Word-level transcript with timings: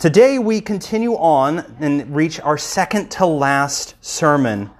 Today 0.00 0.38
we 0.38 0.62
continue 0.62 1.12
on 1.12 1.76
and 1.78 2.16
reach 2.16 2.40
our 2.40 2.56
second 2.56 3.10
to 3.10 3.26
last 3.26 3.96
sermon 4.00 4.70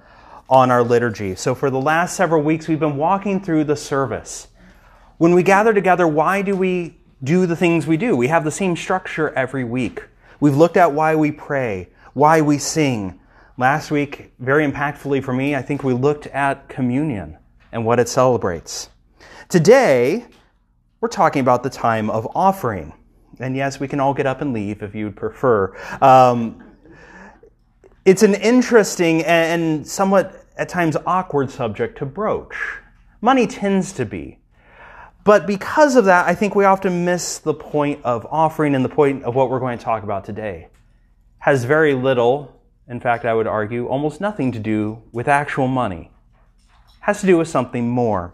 on 0.49 0.71
our 0.71 0.81
liturgy. 0.81 1.35
So, 1.35 1.53
for 1.53 1.69
the 1.69 1.79
last 1.79 2.15
several 2.15 2.41
weeks, 2.41 2.67
we've 2.67 2.79
been 2.79 2.97
walking 2.97 3.39
through 3.39 3.65
the 3.65 3.75
service. 3.75 4.47
When 5.19 5.35
we 5.35 5.43
gather 5.43 5.75
together, 5.75 6.07
why 6.07 6.41
do 6.41 6.55
we 6.55 6.97
do 7.23 7.45
the 7.45 7.55
things 7.55 7.85
we 7.85 7.97
do? 7.97 8.15
We 8.15 8.29
have 8.29 8.43
the 8.43 8.49
same 8.49 8.75
structure 8.75 9.29
every 9.35 9.63
week. 9.63 10.03
We've 10.39 10.57
looked 10.57 10.75
at 10.75 10.91
why 10.91 11.15
we 11.15 11.31
pray, 11.31 11.89
why 12.13 12.41
we 12.41 12.57
sing. 12.57 13.19
Last 13.59 13.91
week, 13.91 14.33
very 14.39 14.65
impactfully 14.65 15.23
for 15.23 15.33
me, 15.33 15.55
I 15.55 15.61
think 15.61 15.83
we 15.83 15.93
looked 15.93 16.25
at 16.25 16.67
communion 16.67 17.37
and 17.71 17.85
what 17.85 17.99
it 17.99 18.09
celebrates. 18.09 18.89
Today, 19.49 20.25
we're 20.99 21.09
talking 21.09 21.41
about 21.41 21.61
the 21.61 21.69
time 21.69 22.09
of 22.09 22.27
offering. 22.33 22.95
And 23.41 23.55
yes, 23.55 23.79
we 23.79 23.87
can 23.87 23.99
all 23.99 24.13
get 24.13 24.25
up 24.25 24.41
and 24.41 24.53
leave 24.53 24.81
if 24.83 24.95
you'd 24.95 25.15
prefer. 25.15 25.75
Um, 26.01 26.63
it's 28.05 28.23
an 28.23 28.35
interesting 28.35 29.23
and 29.23 29.85
somewhat 29.85 30.45
at 30.57 30.69
times 30.69 30.97
awkward 31.05 31.49
subject 31.51 31.97
to 31.99 32.05
broach. 32.05 32.55
Money 33.21 33.47
tends 33.47 33.93
to 33.93 34.05
be. 34.05 34.39
But 35.23 35.45
because 35.45 35.95
of 35.95 36.05
that, 36.05 36.27
I 36.27 36.33
think 36.33 36.55
we 36.55 36.65
often 36.65 37.05
miss 37.05 37.37
the 37.37 37.53
point 37.53 38.03
of 38.03 38.25
offering 38.31 38.73
and 38.73 38.83
the 38.83 38.89
point 38.89 39.23
of 39.23 39.35
what 39.35 39.49
we're 39.49 39.59
going 39.59 39.77
to 39.77 39.83
talk 39.83 40.03
about 40.03 40.25
today. 40.25 40.69
Has 41.39 41.63
very 41.63 41.93
little, 41.93 42.59
in 42.87 42.99
fact, 42.99 43.25
I 43.25 43.33
would 43.33 43.47
argue, 43.47 43.87
almost 43.87 44.19
nothing 44.19 44.51
to 44.53 44.59
do 44.59 45.01
with 45.11 45.27
actual 45.27 45.67
money. 45.67 46.11
Has 47.01 47.21
to 47.21 47.27
do 47.27 47.37
with 47.37 47.47
something 47.47 47.87
more. 47.89 48.33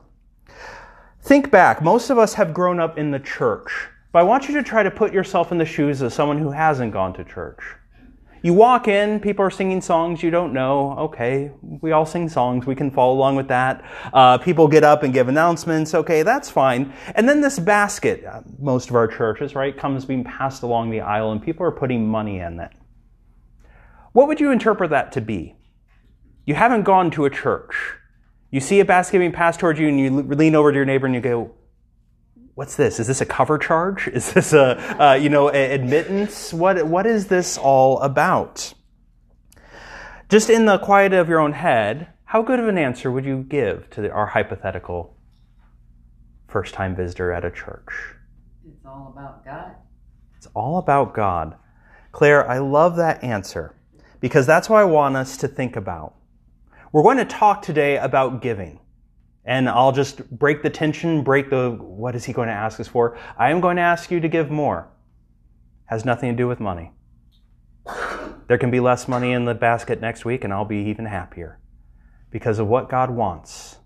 Think 1.21 1.51
back. 1.51 1.81
Most 1.81 2.09
of 2.09 2.17
us 2.17 2.35
have 2.35 2.53
grown 2.53 2.79
up 2.79 2.97
in 2.97 3.11
the 3.11 3.19
church. 3.19 3.89
But 4.11 4.19
I 4.19 4.23
want 4.23 4.47
you 4.47 4.55
to 4.55 4.63
try 4.63 4.83
to 4.83 4.91
put 4.91 5.13
yourself 5.13 5.51
in 5.51 5.57
the 5.57 5.65
shoes 5.65 6.01
of 6.01 6.13
someone 6.13 6.37
who 6.37 6.51
hasn't 6.51 6.93
gone 6.93 7.13
to 7.13 7.23
church. 7.23 7.59
You 8.43 8.53
walk 8.53 8.87
in, 8.87 9.19
people 9.19 9.43
are 9.43 9.49
singing 9.49 9.81
songs 9.81 10.21
you 10.21 10.29
don't 10.29 10.53
know. 10.53 10.97
Okay, 10.97 11.51
we 11.61 11.91
all 11.91 12.05
sing 12.05 12.29
songs. 12.29 12.65
We 12.65 12.75
can 12.75 12.91
follow 12.91 13.13
along 13.13 13.35
with 13.35 13.47
that. 13.47 13.83
Uh, 14.13 14.37
people 14.37 14.67
get 14.67 14.83
up 14.83 15.03
and 15.03 15.13
give 15.13 15.27
announcements. 15.27 15.93
Okay, 15.93 16.23
that's 16.23 16.49
fine. 16.49 16.93
And 17.15 17.27
then 17.27 17.41
this 17.41 17.59
basket, 17.59 18.23
uh, 18.23 18.41
most 18.59 18.89
of 18.89 18.95
our 18.95 19.07
churches, 19.07 19.55
right, 19.55 19.77
comes 19.77 20.05
being 20.05 20.23
passed 20.23 20.63
along 20.63 20.91
the 20.91 21.01
aisle 21.01 21.31
and 21.31 21.41
people 21.41 21.65
are 21.65 21.71
putting 21.71 22.07
money 22.07 22.39
in 22.39 22.59
it. 22.59 22.71
What 24.13 24.27
would 24.27 24.39
you 24.39 24.51
interpret 24.51 24.91
that 24.91 25.11
to 25.13 25.21
be? 25.21 25.55
You 26.45 26.55
haven't 26.55 26.83
gone 26.83 27.11
to 27.11 27.25
a 27.25 27.29
church. 27.29 27.75
You 28.51 28.61
see 28.61 28.79
a 28.79 28.85
basket 28.85 29.19
being 29.19 29.33
passed 29.33 29.59
towards 29.59 29.79
you 29.79 29.89
and 29.89 29.99
you 29.99 30.21
lean 30.21 30.55
over 30.55 30.71
to 30.71 30.75
your 30.75 30.85
neighbor 30.85 31.05
and 31.05 31.13
you 31.13 31.21
go, 31.21 31.53
what's 32.57 32.75
this? 32.75 32.99
Is 32.99 33.05
this 33.05 33.21
a 33.21 33.25
cover 33.25 33.59
charge? 33.59 34.07
Is 34.13 34.33
this 34.33 34.51
a, 34.51 35.01
uh, 35.01 35.13
you 35.13 35.29
know, 35.29 35.49
admittance? 35.49 36.51
What, 36.51 36.87
what 36.87 37.05
is 37.05 37.27
this 37.27 37.55
all 37.55 37.99
about? 37.99 38.73
Just 40.27 40.49
in 40.49 40.65
the 40.65 40.79
quiet 40.79 41.13
of 41.13 41.29
your 41.29 41.39
own 41.39 41.53
head, 41.53 42.07
how 42.25 42.41
good 42.41 42.59
of 42.59 42.67
an 42.67 42.79
answer 42.79 43.11
would 43.11 43.25
you 43.25 43.43
give 43.43 43.87
to 43.91 44.01
the, 44.01 44.11
our 44.11 44.25
hypothetical 44.25 45.15
first 46.47 46.73
time 46.73 46.95
visitor 46.95 47.31
at 47.31 47.45
a 47.45 47.51
church? 47.51 47.93
It's 48.67 48.85
all 48.87 49.13
about 49.15 49.45
God. 49.45 49.75
It's 50.35 50.47
all 50.55 50.79
about 50.79 51.13
God. 51.13 51.57
Claire, 52.11 52.49
I 52.49 52.57
love 52.57 52.95
that 52.95 53.23
answer 53.23 53.75
because 54.19 54.47
that's 54.47 54.67
what 54.67 54.79
I 54.79 54.85
want 54.85 55.15
us 55.15 55.37
to 55.37 55.47
think 55.47 55.75
about. 55.75 56.15
We're 56.91 57.03
going 57.03 57.17
to 57.17 57.25
talk 57.25 57.61
today 57.61 57.97
about 57.97 58.41
giving 58.41 58.79
and 59.47 59.69
I'll 59.69 59.93
just 59.93 60.29
break 60.29 60.61
the 60.61 60.69
tension, 60.69 61.23
break 61.23 61.49
the 61.49 61.71
what 61.71 62.15
is 62.15 62.25
he 62.25 62.33
going 62.33 62.49
to 62.49 62.53
ask 62.53 62.79
us 62.81 62.87
for? 62.87 63.17
I 63.39 63.49
am 63.49 63.61
going 63.61 63.77
to 63.77 63.81
ask 63.81 64.11
you 64.11 64.19
to 64.19 64.27
give 64.27 64.51
more. 64.51 64.89
Has 65.85 66.03
nothing 66.03 66.29
to 66.29 66.35
do 66.35 66.49
with 66.49 66.59
money. 66.59 66.91
There 68.47 68.57
can 68.57 68.69
be 68.69 68.81
less 68.81 69.07
money 69.07 69.31
in 69.31 69.45
the 69.45 69.55
basket 69.55 70.01
next 70.01 70.25
week, 70.25 70.43
and 70.43 70.51
I'll 70.51 70.65
be 70.65 70.89
even 70.89 71.05
happier 71.05 71.59
because 72.29 72.59
of 72.59 72.67
what 72.67 72.89
God 72.89 73.09
wants. 73.09 73.77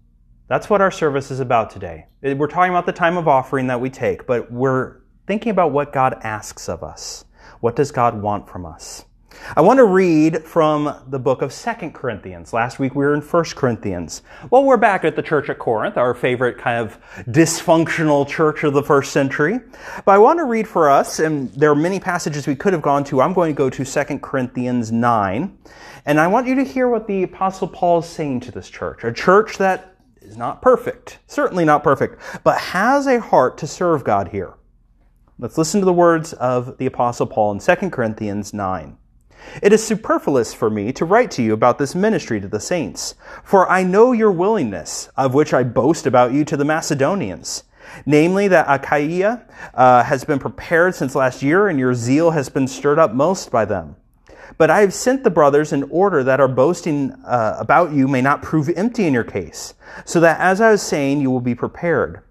That's 0.48 0.68
what 0.68 0.82
our 0.82 0.92
service 0.92 1.30
is 1.30 1.40
about 1.40 1.70
today. 1.70 2.08
We're 2.24 2.48
talking 2.48 2.72
about 2.72 2.88
the 2.88 2.92
time 2.92 3.16
of 3.16 3.28
offering 3.28 3.68
that 3.68 3.80
we 3.80 3.92
take, 3.92 4.26
but 4.26 4.52
we're 4.52 4.98
thinking 5.28 5.52
about 5.52 5.72
what 5.72 5.94
God 5.94 6.18
asks 6.24 6.68
of 6.68 6.84
us. 6.84 7.24
What 7.60 7.76
does 7.76 7.92
God 7.92 8.20
want 8.20 8.50
from 8.50 8.66
us? 8.66 9.06
I 9.56 9.62
want 9.62 9.78
to 9.78 9.86
read 9.86 10.44
from 10.44 11.04
the 11.08 11.20
book 11.20 11.42
of 11.42 11.52
Second 11.52 11.94
Corinthians. 11.94 12.54
Last 12.54 12.80
week 12.80 12.96
we 12.96 13.06
were 13.06 13.14
in 13.14 13.22
First 13.22 13.56
Corinthians. 13.56 14.22
Well, 14.50 14.64
we're 14.64 14.78
back 14.78 15.04
at 15.04 15.16
the 15.16 15.22
church 15.22 15.50
at 15.50 15.60
Corinth, 15.60 15.98
our 15.98 16.14
favorite 16.14 16.58
kind 16.58 16.80
of 16.80 17.00
dysfunctional 17.26 18.28
church 18.28 18.64
of 18.64 18.74
the 18.74 18.84
first 18.84 19.12
century. 19.12 19.60
But 20.06 20.12
I 20.14 20.18
want 20.18 20.40
to 20.40 20.46
read 20.46 20.68
for 20.68 20.90
us, 20.90 21.20
and 21.20 21.50
there 21.54 21.72
are 21.72 21.76
many 21.76 22.00
passages 22.00 22.48
we 22.48 22.56
could 22.56 22.74
have 22.74 22.82
gone 22.82 23.04
to. 23.06 23.22
I'm 23.22 23.34
going 23.34 23.54
to 23.54 23.58
go 23.58 23.70
to 23.70 23.84
Second 23.84 24.22
Corinthians 24.22 24.92
9. 24.92 25.58
And 26.06 26.20
I 26.20 26.28
want 26.28 26.48
you 26.48 26.56
to 26.56 26.64
hear 26.64 26.88
what 26.88 27.08
the 27.08 27.24
Apostle 27.24 27.68
Paul 27.68 28.00
is 28.00 28.06
saying 28.06 28.42
to 28.42 28.52
this 28.52 28.70
church. 28.70 29.04
A 29.04 29.12
church 29.12 29.58
that 29.58 29.96
is 30.22 30.38
not 30.38 30.62
perfect, 30.62 31.20
certainly 31.28 31.66
not 31.66 31.84
perfect, 31.84 32.22
but 32.44 32.58
has 32.58 33.08
a 33.08 33.20
heart 33.20 33.58
to 33.58 33.68
serve 33.68 34.04
God 34.04 34.30
here. 34.30 34.54
Let's 35.40 35.58
listen 35.58 35.82
to 35.82 35.86
the 35.86 35.94
words 35.94 36.34
of 36.34 36.78
the 36.78 36.86
Apostle 36.86 37.26
Paul 37.26 37.52
in 37.54 37.60
2 37.60 37.90
Corinthians 37.90 38.54
9. 38.54 38.98
It 39.62 39.74
is 39.74 39.86
superfluous 39.86 40.54
for 40.54 40.70
me 40.70 40.92
to 40.94 41.06
write 41.06 41.32
to 41.32 41.44
you 41.44 41.54
about 41.54 41.78
this 41.78 41.96
ministry 41.96 42.40
to 42.42 42.48
the 42.48 42.60
saints, 42.60 43.16
for 43.44 43.70
I 43.70 43.84
know 43.84 44.12
your 44.12 44.32
willingness, 44.32 45.10
of 45.18 45.34
which 45.34 45.54
I 45.54 45.64
boast 45.64 46.06
about 46.06 46.32
you 46.32 46.46
to 46.46 46.58
the 46.58 46.66
Macedonians. 46.66 47.64
Namely, 48.06 48.48
that 48.48 48.68
Achaia 48.70 49.46
uh, 49.74 50.04
has 50.04 50.24
been 50.24 50.40
prepared 50.40 50.96
since 50.96 51.16
last 51.16 51.44
year, 51.44 51.68
and 51.68 51.78
your 51.78 51.94
zeal 51.94 52.32
has 52.32 52.48
been 52.48 52.68
stirred 52.68 53.00
up 53.00 53.14
most 53.14 53.52
by 53.52 53.66
them. 53.66 53.96
But 54.58 54.70
I 54.70 54.82
have 54.82 54.94
sent 54.94 55.24
the 55.24 55.30
brothers 55.30 55.74
in 55.74 55.84
order 55.84 56.24
that 56.24 56.40
our 56.40 56.48
boasting 56.48 57.12
uh, 57.26 57.58
about 57.60 57.92
you 57.92 58.08
may 58.08 58.22
not 58.22 58.42
prove 58.42 58.70
empty 58.70 59.06
in 59.06 59.14
your 59.14 59.24
case, 59.24 59.74
so 60.06 60.20
that, 60.20 60.40
as 60.40 60.62
I 60.62 60.72
was 60.72 60.82
saying, 60.82 61.22
you 61.22 61.32
will 61.32 61.42
be 61.42 61.56
prepared. 61.56 62.22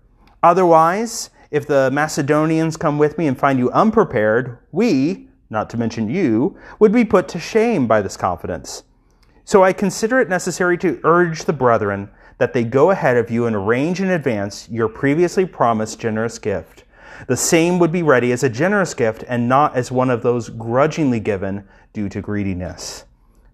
Otherwise, 0.42 1.30
if 1.50 1.66
the 1.66 1.90
Macedonians 1.90 2.76
come 2.76 2.96
with 2.98 3.18
me 3.18 3.26
and 3.26 3.38
find 3.38 3.58
you 3.58 3.70
unprepared, 3.72 4.58
we, 4.72 5.28
not 5.50 5.68
to 5.70 5.76
mention 5.76 6.08
you, 6.08 6.56
would 6.78 6.92
be 6.92 7.04
put 7.04 7.28
to 7.28 7.38
shame 7.40 7.86
by 7.86 8.00
this 8.00 8.16
confidence. 8.16 8.84
So 9.44 9.64
I 9.64 9.72
consider 9.72 10.20
it 10.20 10.28
necessary 10.28 10.78
to 10.78 11.00
urge 11.02 11.44
the 11.44 11.52
brethren 11.52 12.08
that 12.38 12.52
they 12.52 12.64
go 12.64 12.90
ahead 12.90 13.16
of 13.16 13.30
you 13.30 13.46
and 13.46 13.54
arrange 13.54 14.00
in 14.00 14.10
advance 14.10 14.68
your 14.70 14.88
previously 14.88 15.44
promised 15.44 16.00
generous 16.00 16.38
gift. 16.38 16.84
The 17.26 17.36
same 17.36 17.78
would 17.78 17.92
be 17.92 18.02
ready 18.02 18.32
as 18.32 18.42
a 18.42 18.48
generous 18.48 18.94
gift 18.94 19.24
and 19.28 19.48
not 19.48 19.76
as 19.76 19.90
one 19.92 20.08
of 20.08 20.22
those 20.22 20.48
grudgingly 20.48 21.20
given 21.20 21.64
due 21.92 22.08
to 22.08 22.22
greediness. 22.22 23.04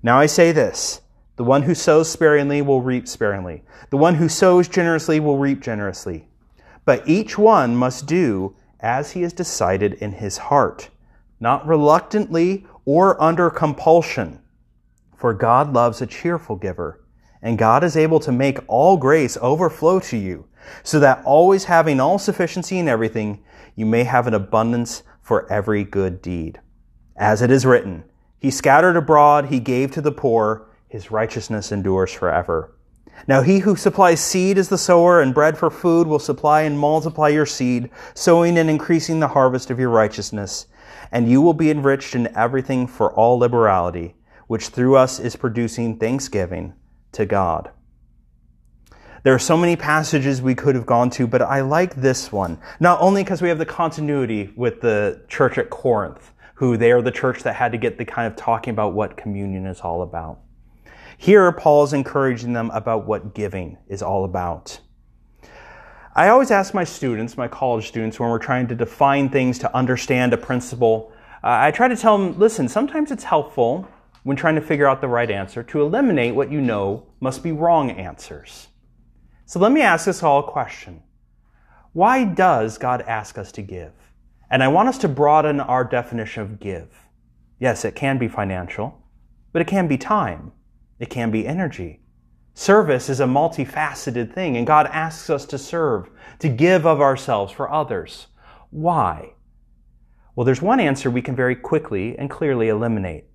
Now 0.03 0.21
I 0.21 0.27
say 0.27 0.53
this 0.53 1.01
the 1.37 1.45
one 1.45 1.63
who 1.63 1.75
sows 1.75 2.11
sparingly 2.11 2.63
will 2.63 2.81
reap 2.81 3.09
sparingly, 3.09 3.63
the 3.91 3.97
one 3.97 4.15
who 4.15 4.29
sows 4.29 4.69
generously 4.69 5.19
will 5.19 5.39
reap 5.39 5.61
generously. 5.61 6.29
But 6.85 7.09
each 7.09 7.37
one 7.37 7.75
must 7.75 8.07
do 8.07 8.55
as 8.81 9.13
he 9.13 9.23
has 9.23 9.33
decided 9.33 9.95
in 9.95 10.13
his 10.13 10.39
heart 10.39 10.91
not 11.41 11.67
reluctantly 11.67 12.67
or 12.85 13.21
under 13.23 13.51
compulsion. 13.51 14.41
For 15.17 15.35
God 15.35 15.73
loves 15.73 16.01
a 16.01 16.07
cheerful 16.07 16.57
giver, 16.57 17.03
and 17.43 17.59
God 17.59 17.85
is 17.85 17.97
able 17.97 18.21
to 18.21 18.33
make 18.33 18.59
all 18.69 18.97
grace 18.97 19.37
overflow 19.41 20.01
to 20.01 20.17
you, 20.17 20.47
so 20.83 20.99
that 21.01 21.23
always 21.25 21.65
having 21.65 22.01
all 22.01 22.19
sufficiency 22.19 22.79
in 22.79 22.89
everything, 22.89 23.43
you 23.75 23.87
may 23.87 24.05
have 24.05 24.27
an 24.27 24.35
abundance 24.35 25.03
for 25.23 25.51
every 25.51 25.85
good 25.85 26.23
deed. 26.23 26.61
As 27.17 27.43
it 27.43 27.51
is 27.51 27.67
written, 27.67 28.05
He 28.39 28.51
scattered 28.51 28.97
abroad, 28.97 29.47
He 29.47 29.61
gave 29.61 29.91
to 29.93 30.01
the 30.01 30.13
poor, 30.13 30.69
His 30.89 31.11
righteousness 31.11 31.73
endures 31.73 32.13
forever. 32.13 32.73
Now 33.27 33.41
he 33.41 33.61
who 33.61 33.77
supplies 33.77 34.21
seed 34.21 34.59
as 34.59 34.69
the 34.69 34.77
sower 34.77 35.23
and 35.23 35.35
bread 35.35 35.57
for 35.57 35.71
food 35.71 36.07
will 36.07 36.19
supply 36.19 36.63
and 36.63 36.79
multiply 36.79 37.29
your 37.29 37.47
seed, 37.47 37.91
sowing 38.15 38.59
and 38.59 38.69
increasing 38.69 39.21
the 39.21 39.29
harvest 39.29 39.71
of 39.71 39.79
your 39.79 39.89
righteousness 39.89 40.67
and 41.17 41.31
you 41.31 41.41
will 41.41 41.55
be 41.55 41.71
enriched 41.71 42.15
in 42.15 42.29
everything 42.37 42.87
for 42.87 43.11
all 43.11 43.39
liberality, 43.39 44.15
which 44.49 44.69
through 44.69 44.97
us 44.97 45.19
is 45.19 45.35
producing 45.35 45.97
thanksgiving 45.99 46.75
to 47.11 47.25
God. 47.25 47.71
There 49.23 49.33
are 49.33 49.39
so 49.39 49.57
many 49.57 49.77
passages 49.77 50.43
we 50.43 50.55
could 50.55 50.75
have 50.75 50.85
gone 50.85 51.09
to, 51.13 51.27
but 51.27 51.41
I 51.41 51.63
like 51.63 51.95
this 51.95 52.31
one. 52.31 52.59
Not 52.81 53.01
only 53.01 53.25
because 53.25 53.41
we 53.41 53.49
have 53.49 53.59
the 53.59 53.65
continuity 53.65 54.53
with 54.57 54.83
the 54.83 55.23
church 55.27 55.57
at 55.57 55.71
Corinth, 55.71 56.33
who 56.57 56.77
they 56.77 56.93
are 56.93 57.01
the 57.01 57.11
church 57.11 57.45
that 57.45 57.55
had 57.55 57.73
to 57.73 57.79
get 57.79 57.97
the 57.97 58.05
kind 58.05 58.27
of 58.31 58.37
talking 58.37 58.73
about 58.73 58.93
what 58.93 59.17
communion 59.17 59.65
is 59.65 59.81
all 59.81 60.03
about. 60.03 60.41
Here, 61.17 61.51
Paul 61.51 61.85
is 61.85 61.95
encouraging 61.95 62.53
them 62.53 62.71
about 62.75 63.07
what 63.07 63.35
giving 63.35 63.79
is 63.89 64.03
all 64.03 64.27
about. 64.27 64.81
I 66.17 66.31
always 66.31 66.51
ask 66.51 66.73
my 66.73 66.85
students, 66.85 67.37
my 67.37 67.47
college 67.47 67.89
students, 67.89 68.19
when 68.19 68.31
we're 68.31 68.39
trying 68.39 68.69
to 68.69 68.75
define 68.75 69.29
things 69.29 69.59
to 69.59 69.77
understand 69.77 70.33
a 70.33 70.39
principle, 70.39 71.13
uh, 71.45 71.61
I 71.61 71.71
try 71.71 71.89
to 71.89 71.97
tell 71.97 72.17
them 72.17 72.39
listen, 72.39 72.71
sometimes 72.71 73.11
it's 73.11 73.23
helpful 73.23 73.87
when 74.23 74.35
trying 74.35 74.55
to 74.55 74.63
figure 74.63 74.89
out 74.89 75.03
the 75.03 75.09
right 75.09 75.31
answer 75.31 75.63
to 75.65 75.83
eliminate 75.83 76.35
what 76.35 76.51
you 76.51 76.63
know 76.63 77.07
must 77.21 77.43
be 77.43 77.53
wrong 77.53 77.91
answers. 77.91 78.69
So 79.45 79.59
let 79.59 79.73
me 79.73 79.83
ask 79.83 80.09
us 80.09 80.23
all 80.23 80.39
a 80.39 80.51
question 80.51 81.03
Why 81.93 82.25
does 82.25 82.79
God 82.79 83.03
ask 83.03 83.37
us 83.37 83.53
to 83.53 83.61
give? 83.61 83.93
And 84.51 84.63
I 84.63 84.69
want 84.69 84.89
us 84.89 84.97
to 84.99 85.09
broaden 85.09 85.61
our 85.61 85.85
definition 85.85 86.43
of 86.43 86.59
give. 86.59 86.89
Yes, 87.61 87.85
it 87.85 87.95
can 87.95 88.17
be 88.17 88.27
financial, 88.27 89.03
but 89.53 89.61
it 89.61 89.69
can 89.69 89.87
be 89.87 89.99
time. 89.99 90.53
It 90.99 91.11
can 91.11 91.31
be 91.31 91.47
energy. 91.47 92.01
Service 92.59 93.11
is 93.11 93.21
a 93.21 93.27
multifaceted 93.27 94.33
thing, 94.33 94.57
and 94.57 94.67
God 94.67 94.87
asks 94.87 95.29
us 95.29 95.45
to 95.45 95.59
serve, 95.59 96.09
to 96.39 96.49
give 96.49 96.87
of 96.87 97.03
ourselves 97.03 97.53
for 97.53 97.71
others. 97.71 98.29
Why? 98.71 99.35
Well, 100.35 100.47
there's 100.47 100.63
one 100.63 100.81
answer 100.81 101.11
we 101.11 101.21
can 101.21 101.37
very 101.37 101.55
quickly 101.55 102.17
and 102.19 102.31
clearly 102.31 102.71
eliminate. 102.71 103.27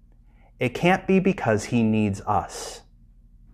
It 0.60 0.74
can't 0.74 1.06
be 1.06 1.20
because 1.20 1.66
He 1.66 1.84
needs 1.84 2.20
us. 2.22 2.82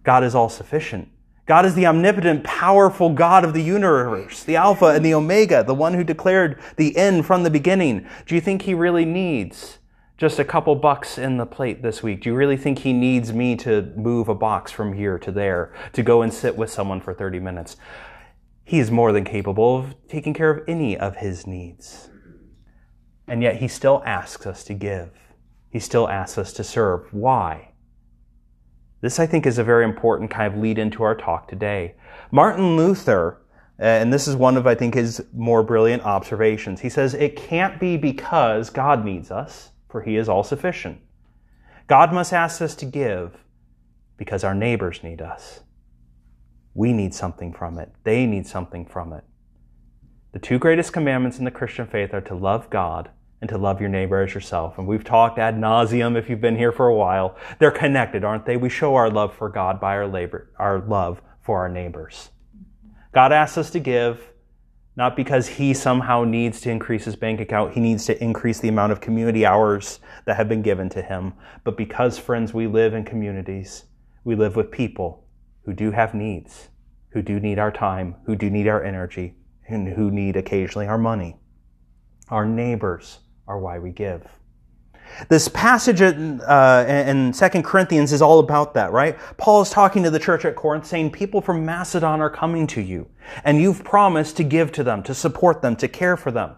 God 0.03 0.23
is 0.23 0.33
all 0.33 0.47
sufficient. 0.47 1.09
God 1.45 1.65
is 1.65 1.75
the 1.75 1.85
omnipotent, 1.85 2.45
powerful 2.45 3.09
God 3.09 3.43
of 3.43 3.53
the 3.53 3.61
universe, 3.61 4.45
the 4.45 4.55
Alpha 4.55 4.85
and 4.85 5.03
the 5.03 5.13
Omega, 5.13 5.65
the 5.65 5.75
one 5.75 5.95
who 5.95 6.03
declared 6.05 6.61
the 6.77 6.95
end 6.95 7.25
from 7.25 7.43
the 7.43 7.49
beginning. 7.49 8.07
Do 8.25 8.35
you 8.35 8.41
think 8.41 8.61
He 8.61 8.73
really 8.73 9.03
needs 9.03 9.79
just 10.17 10.39
a 10.39 10.43
couple 10.43 10.73
bucks 10.75 11.19
in 11.19 11.37
the 11.37 11.45
plate 11.45 11.83
this 11.83 12.01
week? 12.01 12.21
Do 12.21 12.29
you 12.29 12.35
really 12.35 12.57
think 12.57 12.79
he 12.79 12.91
needs 12.91 13.31
me 13.31 13.55
to 13.57 13.93
move 13.95 14.27
a 14.27 14.35
box 14.35 14.71
from 14.71 14.93
here 14.93 15.19
to 15.19 15.31
there 15.31 15.73
to 15.93 16.01
go 16.01 16.23
and 16.23 16.33
sit 16.33 16.57
with 16.57 16.71
someone 16.71 16.99
for 16.99 17.13
30 17.13 17.39
minutes? 17.39 17.77
He 18.63 18.79
is 18.79 18.89
more 18.89 19.11
than 19.11 19.23
capable 19.23 19.77
of 19.77 19.95
taking 20.07 20.33
care 20.33 20.49
of 20.49 20.67
any 20.67 20.97
of 20.97 21.17
his 21.17 21.45
needs. 21.45 22.09
And 23.27 23.43
yet 23.43 23.57
he 23.57 23.67
still 23.67 24.01
asks 24.05 24.47
us 24.47 24.63
to 24.65 24.73
give. 24.73 25.11
He 25.69 25.79
still 25.79 26.09
asks 26.09 26.37
us 26.37 26.51
to 26.53 26.63
serve. 26.63 27.13
Why? 27.13 27.73
This, 29.01 29.19
I 29.19 29.27
think, 29.27 29.45
is 29.45 29.59
a 29.59 29.63
very 29.63 29.85
important 29.85 30.31
kind 30.31 30.51
of 30.51 30.59
lead 30.59 30.79
into 30.79 31.03
our 31.03 31.15
talk 31.15 31.47
today. 31.47 31.95
Martin 32.31 32.75
Luther, 32.75 33.41
uh, 33.79 33.83
and 33.83 34.11
this 34.11 34.27
is 34.27 34.35
one 34.35 34.57
of, 34.57 34.65
I 34.65 34.73
think, 34.73 34.95
his 34.95 35.23
more 35.33 35.61
brilliant 35.61 36.03
observations. 36.03 36.81
He 36.81 36.89
says, 36.89 37.13
It 37.13 37.35
can't 37.35 37.79
be 37.79 37.95
because 37.95 38.71
God 38.71 39.05
needs 39.05 39.29
us 39.29 39.69
for 39.89 40.01
he 40.01 40.17
is 40.17 40.29
all 40.29 40.43
sufficient. 40.43 40.99
God 41.87 42.13
must 42.13 42.33
ask 42.33 42.61
us 42.61 42.75
to 42.75 42.85
give 42.85 43.37
because 44.17 44.43
our 44.43 44.55
neighbors 44.55 45.03
need 45.03 45.21
us. 45.21 45.61
We 46.73 46.93
need 46.93 47.13
something 47.13 47.53
from 47.53 47.79
it. 47.79 47.91
They 48.03 48.25
need 48.25 48.45
something 48.45 48.85
from 48.85 49.13
it. 49.13 49.23
The 50.33 50.39
two 50.39 50.59
greatest 50.59 50.93
commandments 50.93 51.39
in 51.39 51.45
the 51.45 51.51
Christian 51.51 51.87
faith 51.87 52.13
are 52.13 52.21
to 52.21 52.35
love 52.35 52.69
God 52.69 53.09
and 53.41 53.49
to 53.49 53.57
love 53.57 53.79
your 53.79 53.89
neighbor 53.89 54.21
as 54.21 54.33
yourself. 54.33 54.77
And 54.77 54.87
we've 54.87 55.03
talked 55.03 55.39
ad 55.39 55.55
nauseum 55.55 56.17
if 56.17 56.29
you've 56.29 56.41
been 56.41 56.57
here 56.57 56.71
for 56.71 56.87
a 56.87 56.95
while. 56.95 57.35
They're 57.59 57.71
connected, 57.71 58.23
aren't 58.23 58.45
they? 58.45 58.57
We 58.57 58.69
show 58.69 58.95
our 58.95 59.09
love 59.09 59.33
for 59.33 59.49
God 59.49 59.79
by 59.79 59.95
our 59.95 60.07
labor, 60.07 60.51
our 60.57 60.79
love 60.79 61.21
for 61.41 61.59
our 61.59 61.69
neighbors. 61.69 62.29
God 63.13 63.31
asks 63.31 63.57
us 63.57 63.69
to 63.71 63.79
give 63.79 64.31
not 64.97 65.15
because 65.15 65.47
he 65.47 65.75
somehow 65.75 66.23
needs 66.23 66.59
to 66.59 66.71
increase 66.71 67.05
his 67.05 67.15
bank 67.15 67.39
account, 67.39 67.73
he 67.73 67.79
needs 67.79 68.05
to 68.07 68.21
increase 68.21 68.59
the 68.59 68.67
amount 68.67 68.91
of 68.91 68.99
community 68.99 69.45
hours 69.45 69.99
that 70.25 70.35
have 70.35 70.49
been 70.49 70.63
given 70.63 70.89
to 70.89 71.03
him, 71.03 71.33
but 71.63 71.77
because, 71.77 72.17
friends, 72.17 72.51
we 72.51 72.65
live 72.65 72.95
in 72.95 73.05
communities, 73.05 73.85
we 74.23 74.35
live 74.35 74.55
with 74.55 74.71
people 74.71 75.23
who 75.63 75.71
do 75.71 75.91
have 75.91 76.15
needs, 76.15 76.69
who 77.09 77.21
do 77.21 77.39
need 77.39 77.59
our 77.59 77.71
time, 77.71 78.15
who 78.25 78.35
do 78.35 78.49
need 78.49 78.67
our 78.67 78.83
energy, 78.83 79.35
and 79.67 79.87
who 79.87 80.09
need 80.09 80.35
occasionally 80.35 80.87
our 80.87 80.97
money. 80.97 81.37
Our 82.29 82.45
neighbors 82.45 83.19
are 83.47 83.59
why 83.59 83.77
we 83.77 83.91
give. 83.91 84.23
This 85.29 85.47
passage 85.47 86.01
in, 86.01 86.41
uh, 86.41 86.85
in 87.07 87.31
2 87.31 87.63
Corinthians 87.63 88.13
is 88.13 88.21
all 88.21 88.39
about 88.39 88.73
that, 88.75 88.91
right? 88.91 89.17
Paul 89.37 89.61
is 89.61 89.69
talking 89.69 90.03
to 90.03 90.09
the 90.09 90.19
church 90.19 90.45
at 90.45 90.55
Corinth 90.55 90.85
saying, 90.85 91.11
people 91.11 91.41
from 91.41 91.65
Macedon 91.65 92.21
are 92.21 92.29
coming 92.29 92.67
to 92.67 92.81
you, 92.81 93.07
and 93.43 93.59
you've 93.59 93.83
promised 93.83 94.37
to 94.37 94.43
give 94.43 94.71
to 94.73 94.83
them, 94.83 95.03
to 95.03 95.13
support 95.13 95.61
them, 95.61 95.75
to 95.77 95.87
care 95.87 96.17
for 96.17 96.31
them. 96.31 96.55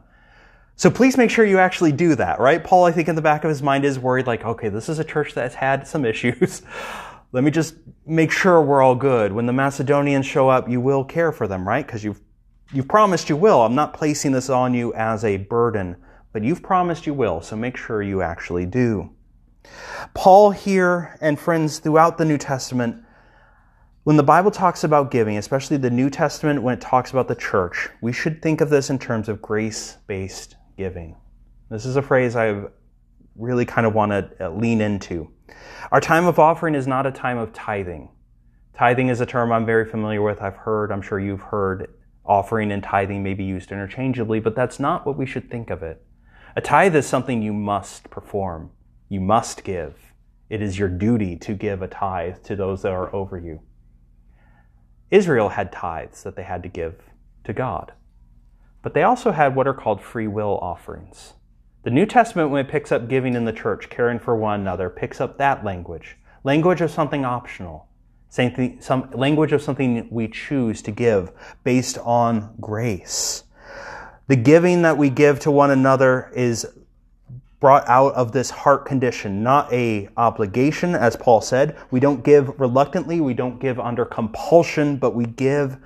So 0.76 0.90
please 0.90 1.18
make 1.18 1.30
sure 1.30 1.46
you 1.46 1.60
actually 1.60 1.92
do 1.92 2.16
that, 2.16 2.40
right? 2.40 2.64
Paul, 2.64 2.86
I 2.86 2.92
think 2.92 3.10
in 3.10 3.16
the 3.16 3.22
back 3.22 3.44
of 3.44 3.50
his 3.50 3.62
mind 3.62 3.84
is 3.84 4.00
worried 4.00 4.28
like, 4.28 4.46
okay, 4.46 4.70
this 4.70 4.88
is 4.88 5.00
a 5.00 5.04
church 5.04 5.34
that's 5.34 5.56
had 5.56 5.88
some 5.88 6.06
issues. 6.06 6.62
Let 7.32 7.44
me 7.44 7.52
just 7.52 7.76
make 8.06 8.32
sure 8.32 8.62
we're 8.62 8.82
all 8.82 8.96
good. 8.96 9.32
When 9.32 9.46
the 9.46 9.54
Macedonians 9.54 10.26
show 10.26 10.50
up, 10.50 10.70
you 10.70 10.82
will 10.82 11.04
care 11.04 11.32
for 11.32 11.48
them, 11.48 11.68
right? 11.68 11.86
Because 11.86 12.04
you've, 12.04 12.22
you've 12.74 12.88
promised 12.88 13.30
you 13.30 13.36
will. 13.36 13.62
I'm 13.62 13.76
not 13.76 13.94
placing 13.94 14.32
this 14.32 14.50
on 14.50 14.74
you 14.74 14.94
as 14.94 15.24
a 15.24 15.38
burden 15.38 15.98
but 16.32 16.44
you've 16.44 16.62
promised 16.62 17.08
you 17.08 17.14
will, 17.14 17.42
so 17.42 17.56
make 17.56 17.78
sure 17.78 18.02
you 18.02 18.22
actually 18.22 18.66
do. 18.66 19.10
Paul 20.14 20.52
here 20.52 21.18
and 21.22 21.40
friends 21.40 21.80
throughout 21.80 22.18
the 22.18 22.26
New 22.26 22.38
Testament, 22.38 23.04
when 24.04 24.16
the 24.16 24.24
Bible 24.24 24.52
talks 24.52 24.84
about 24.84 25.12
giving, 25.12 25.38
especially 25.38 25.78
the 25.78 25.90
New 25.90 26.10
Testament 26.10 26.64
when 26.64 26.74
it 26.74 26.82
talks 26.82 27.12
about 27.12 27.28
the 27.28 27.36
church, 27.36 27.90
we 28.02 28.14
should 28.14 28.42
think 28.42 28.62
of 28.62 28.70
this 28.70 28.90
in 28.90 28.98
terms 28.98 29.30
of 29.30 29.42
grace 29.42 29.98
based 30.08 30.56
giving. 30.78 31.16
This 31.70 31.86
is 31.86 31.96
a 31.96 32.02
phrase 32.02 32.36
I 32.36 32.64
really 33.36 33.66
kind 33.66 33.86
of 33.86 33.94
want 33.94 34.12
to 34.12 34.48
uh, 34.48 34.50
lean 34.50 34.82
into. 34.82 35.30
Our 35.92 36.02
time 36.02 36.26
of 36.26 36.40
offering 36.40 36.76
is 36.76 36.88
not 36.88 37.06
a 37.06 37.12
time 37.12 37.38
of 37.38 37.54
tithing. 37.54 38.10
Tithing 38.76 39.10
is 39.10 39.22
a 39.22 39.26
term 39.26 39.52
I'm 39.52 39.66
very 39.66 39.86
familiar 39.86 40.22
with. 40.22 40.42
I've 40.42 40.56
heard, 40.56 40.92
I'm 40.92 41.02
sure 41.02 41.20
you've 41.20 41.42
heard, 41.42 41.94
offering 42.26 42.72
and 42.72 42.84
tithing 42.84 43.22
may 43.24 43.34
be 43.34 43.44
used 43.44 43.72
interchangeably, 43.72 44.40
but 44.40 44.56
that's 44.56 44.80
not 44.80 45.06
what 45.06 45.18
we 45.18 45.26
should 45.26 45.50
think 45.50 45.70
of 45.70 45.84
it. 45.84 46.04
A 46.56 46.62
tithe 46.62 46.96
is 46.96 47.06
something 47.06 47.42
you 47.42 47.54
must 47.54 48.10
perform. 48.10 48.72
You 49.08 49.22
must 49.22 49.64
give. 49.64 49.96
It 50.50 50.62
is 50.62 50.80
your 50.80 50.90
duty 50.90 51.36
to 51.38 51.54
give 51.54 51.82
a 51.82 51.88
tithe 51.88 52.44
to 52.44 52.56
those 52.56 52.82
that 52.82 52.92
are 52.92 53.14
over 53.16 53.38
you. 53.38 53.62
Israel 55.12 55.50
had 55.50 55.72
tithes 55.72 56.24
that 56.24 56.36
they 56.36 56.44
had 56.44 56.64
to 56.64 56.70
give 56.70 56.96
to 57.44 57.54
God. 57.54 57.94
But 58.82 58.94
they 58.94 59.04
also 59.04 59.32
had 59.32 59.56
what 59.56 59.68
are 59.68 59.74
called 59.74 60.02
free 60.02 60.28
will 60.28 60.58
offerings. 60.62 61.34
The 61.84 61.92
New 61.92 62.06
Testament, 62.06 62.50
when 62.50 62.66
it 62.66 62.72
picks 62.72 62.92
up 62.92 63.08
giving 63.08 63.36
in 63.36 63.46
the 63.46 63.54
church, 63.54 63.90
caring 63.90 64.20
for 64.20 64.36
one 64.36 64.60
another, 64.60 64.90
picks 64.90 65.22
up 65.22 65.38
that 65.38 65.64
language. 65.64 66.18
Language 66.44 66.82
of 66.82 66.92
something 66.92 67.26
optional. 67.26 67.88
Some 68.30 69.10
language 69.14 69.52
of 69.52 69.62
something 69.62 70.08
we 70.12 70.28
choose 70.28 70.82
to 70.84 70.92
give 70.92 71.32
based 71.64 71.98
on 72.00 72.56
grace. 72.60 73.44
The 74.30 74.36
giving 74.36 74.84
that 74.84 74.96
we 74.96 75.10
give 75.10 75.40
to 75.40 75.50
one 75.50 75.72
another 75.72 76.32
is 76.36 76.68
brought 77.60 77.90
out 77.90 78.14
of 78.14 78.32
this 78.32 78.52
heart 78.52 78.86
condition, 78.86 79.42
not 79.42 79.74
a 79.74 80.08
obligation, 80.18 80.94
as 80.94 81.16
Paul 81.16 81.42
said. 81.42 81.76
We 81.90 82.00
don't 82.00 82.24
give 82.24 82.60
reluctantly, 82.60 83.22
we 83.22 83.34
don't 83.34 83.60
give 83.60 83.80
under 83.80 84.06
compulsion, 84.06 84.98
but 84.98 85.16
we 85.16 85.26
give 85.26 85.78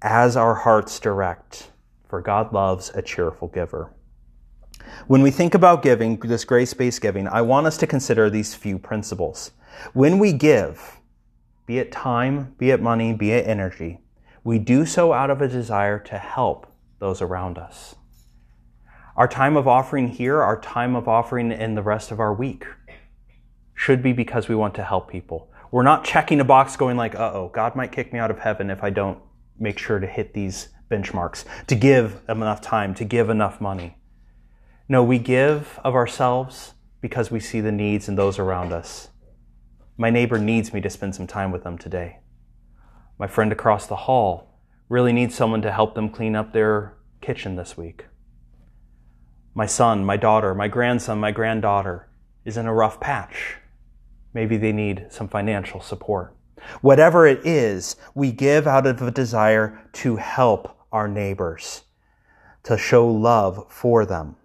as 0.00 0.34
our 0.34 0.54
hearts 0.54 0.98
direct. 0.98 1.70
For 2.08 2.22
God 2.22 2.54
loves 2.54 2.90
a 2.94 3.02
cheerful 3.02 3.48
giver. 3.48 3.92
When 5.06 5.20
we 5.20 5.30
think 5.30 5.52
about 5.52 5.82
giving, 5.82 6.18
this 6.20 6.46
grace 6.46 6.72
based 6.72 7.02
giving, 7.02 7.28
I 7.28 7.42
want 7.42 7.66
us 7.66 7.76
to 7.76 7.86
consider 7.86 8.30
these 8.30 8.54
few 8.54 8.78
principles. 8.78 9.50
When 9.92 10.18
we 10.18 10.32
give, 10.32 11.00
be 11.66 11.76
it 11.76 11.92
time, 11.92 12.54
be 12.56 12.70
it 12.70 12.80
money, 12.80 13.12
be 13.12 13.32
it 13.32 13.46
energy, 13.46 14.00
we 14.42 14.58
do 14.58 14.86
so 14.86 15.12
out 15.12 15.28
of 15.28 15.42
a 15.42 15.48
desire 15.48 15.98
to 15.98 16.16
help 16.16 16.67
those 16.98 17.22
around 17.22 17.58
us. 17.58 17.94
Our 19.16 19.28
time 19.28 19.56
of 19.56 19.66
offering 19.66 20.08
here, 20.08 20.42
our 20.42 20.60
time 20.60 20.94
of 20.94 21.08
offering 21.08 21.50
in 21.50 21.74
the 21.74 21.82
rest 21.82 22.10
of 22.10 22.20
our 22.20 22.32
week, 22.32 22.66
should 23.74 24.02
be 24.02 24.12
because 24.12 24.48
we 24.48 24.54
want 24.54 24.74
to 24.74 24.84
help 24.84 25.10
people. 25.10 25.50
We're 25.70 25.82
not 25.82 26.04
checking 26.04 26.40
a 26.40 26.44
box 26.44 26.76
going 26.76 26.96
like, 26.96 27.14
uh 27.14 27.32
oh, 27.32 27.50
God 27.52 27.76
might 27.76 27.92
kick 27.92 28.12
me 28.12 28.18
out 28.18 28.30
of 28.30 28.38
heaven 28.38 28.70
if 28.70 28.82
I 28.82 28.90
don't 28.90 29.18
make 29.58 29.78
sure 29.78 29.98
to 29.98 30.06
hit 30.06 30.34
these 30.34 30.68
benchmarks, 30.90 31.44
to 31.66 31.74
give 31.74 32.20
enough 32.28 32.60
time, 32.60 32.94
to 32.94 33.04
give 33.04 33.28
enough 33.28 33.60
money. 33.60 33.96
No, 34.88 35.04
we 35.04 35.18
give 35.18 35.78
of 35.84 35.94
ourselves 35.94 36.74
because 37.00 37.30
we 37.30 37.40
see 37.40 37.60
the 37.60 37.72
needs 37.72 38.08
in 38.08 38.14
those 38.14 38.38
around 38.38 38.72
us. 38.72 39.08
My 39.96 40.10
neighbor 40.10 40.38
needs 40.38 40.72
me 40.72 40.80
to 40.80 40.90
spend 40.90 41.14
some 41.14 41.26
time 41.26 41.50
with 41.50 41.64
them 41.64 41.76
today. 41.76 42.20
My 43.18 43.26
friend 43.26 43.52
across 43.52 43.86
the 43.86 43.96
hall 43.96 44.47
really 44.88 45.12
need 45.12 45.32
someone 45.32 45.62
to 45.62 45.72
help 45.72 45.94
them 45.94 46.08
clean 46.08 46.34
up 46.34 46.52
their 46.52 46.94
kitchen 47.20 47.56
this 47.56 47.76
week. 47.76 48.06
My 49.54 49.66
son, 49.66 50.04
my 50.04 50.16
daughter, 50.16 50.54
my 50.54 50.68
grandson, 50.68 51.18
my 51.18 51.30
granddaughter 51.30 52.08
is 52.44 52.56
in 52.56 52.66
a 52.66 52.74
rough 52.74 53.00
patch. 53.00 53.56
Maybe 54.32 54.56
they 54.56 54.72
need 54.72 55.06
some 55.10 55.28
financial 55.28 55.80
support. 55.80 56.34
Whatever 56.80 57.26
it 57.26 57.46
is, 57.46 57.96
we 58.14 58.32
give 58.32 58.66
out 58.66 58.86
of 58.86 59.02
a 59.02 59.10
desire 59.10 59.80
to 59.94 60.16
help 60.16 60.76
our 60.92 61.08
neighbors, 61.08 61.82
to 62.62 62.78
show 62.78 63.08
love 63.08 63.66
for 63.68 64.06
them. 64.06 64.36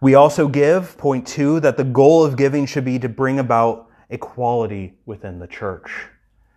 We 0.00 0.14
also 0.14 0.48
give, 0.48 0.98
point 0.98 1.26
two, 1.26 1.60
that 1.60 1.76
the 1.76 1.84
goal 1.84 2.24
of 2.24 2.36
giving 2.36 2.66
should 2.66 2.84
be 2.84 2.98
to 2.98 3.08
bring 3.08 3.38
about 3.38 3.88
equality 4.10 4.94
within 5.06 5.38
the 5.38 5.46
church. 5.46 6.08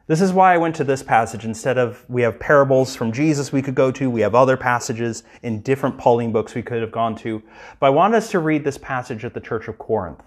This 0.10 0.22
is 0.22 0.34
why 0.34 0.56
I 0.56 0.58
went 0.58 0.76
to 0.78 0.84
this 0.84 1.04
passage 1.04 1.46
instead 1.46 1.78
of 1.78 2.04
we 2.10 2.24
have 2.24 2.40
parables 2.40 2.96
from 2.96 3.12
Jesus 3.12 3.52
we 3.52 3.62
could 3.62 3.76
go 3.76 3.92
to, 3.92 4.10
we 4.10 4.22
have 4.22 4.34
other 4.34 4.58
passages 4.58 5.22
in 5.44 5.62
different 5.62 6.00
Pauline 6.00 6.32
books 6.32 6.56
we 6.56 6.64
could 6.64 6.82
have 6.82 6.92
gone 6.92 7.16
to. 7.18 7.44
But 7.80 7.86
I 7.86 7.90
want 7.92 8.16
us 8.16 8.32
to 8.32 8.40
read 8.40 8.64
this 8.64 8.80
passage 8.80 9.24
at 9.24 9.36
the 9.36 9.40
Church 9.40 9.68
of 9.68 9.78
Corinth. 9.78 10.24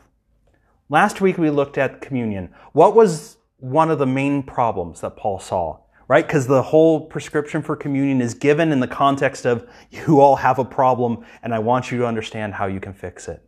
Last 0.88 1.20
week 1.20 1.36
we 1.36 1.50
looked 1.50 1.78
at 1.78 2.00
communion. 2.00 2.54
What 2.70 2.94
was 2.94 3.38
one 3.56 3.90
of 3.90 3.98
the 3.98 4.06
main 4.06 4.44
problems 4.44 5.00
that 5.00 5.16
Paul 5.16 5.40
saw? 5.40 5.80
Right? 6.06 6.24
Because 6.24 6.46
the 6.46 6.62
whole 6.62 7.00
prescription 7.00 7.60
for 7.60 7.74
communion 7.74 8.20
is 8.20 8.34
given 8.34 8.70
in 8.70 8.78
the 8.78 8.86
context 8.86 9.44
of 9.44 9.68
you 9.90 10.20
all 10.20 10.36
have 10.36 10.60
a 10.60 10.64
problem 10.64 11.26
and 11.42 11.52
I 11.52 11.58
want 11.58 11.90
you 11.90 11.98
to 11.98 12.06
understand 12.06 12.54
how 12.54 12.66
you 12.66 12.78
can 12.78 12.94
fix 12.94 13.26
it. 13.26 13.42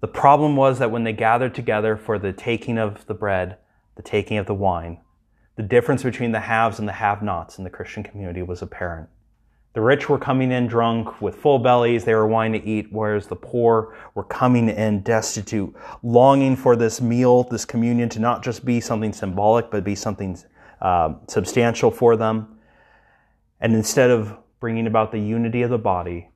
The 0.00 0.08
problem 0.08 0.56
was 0.56 0.80
that 0.80 0.90
when 0.90 1.04
they 1.04 1.12
gathered 1.12 1.54
together 1.54 1.96
for 1.96 2.18
the 2.18 2.32
taking 2.32 2.78
of 2.78 3.06
the 3.06 3.14
bread, 3.14 3.58
the 3.96 4.02
taking 4.02 4.38
of 4.38 4.46
the 4.46 4.54
wine, 4.54 4.98
the 5.56 5.62
difference 5.62 6.02
between 6.02 6.32
the 6.32 6.40
haves 6.40 6.78
and 6.78 6.88
the 6.88 6.92
have 6.92 7.22
nots 7.22 7.58
in 7.58 7.64
the 7.64 7.70
Christian 7.70 8.02
community 8.02 8.42
was 8.42 8.62
apparent. 8.62 9.08
The 9.74 9.80
rich 9.80 10.08
were 10.08 10.18
coming 10.18 10.52
in 10.52 10.68
drunk 10.68 11.20
with 11.20 11.34
full 11.34 11.58
bellies, 11.58 12.04
they 12.04 12.14
were 12.14 12.28
wanting 12.28 12.60
to 12.60 12.68
eat, 12.68 12.88
whereas 12.92 13.26
the 13.26 13.36
poor 13.36 13.96
were 14.14 14.22
coming 14.22 14.68
in 14.68 15.02
destitute, 15.02 15.74
longing 16.02 16.54
for 16.54 16.76
this 16.76 17.00
meal, 17.00 17.42
this 17.44 17.64
communion 17.64 18.08
to 18.10 18.20
not 18.20 18.44
just 18.44 18.64
be 18.64 18.80
something 18.80 19.12
symbolic, 19.12 19.72
but 19.72 19.82
be 19.82 19.96
something 19.96 20.38
uh, 20.80 21.14
substantial 21.26 21.90
for 21.90 22.16
them. 22.16 22.56
And 23.60 23.74
instead 23.74 24.10
of 24.10 24.36
bringing 24.60 24.86
about 24.86 25.10
the 25.10 25.18
unity 25.18 25.62
of 25.62 25.70
the 25.70 25.78
body, 25.78 26.30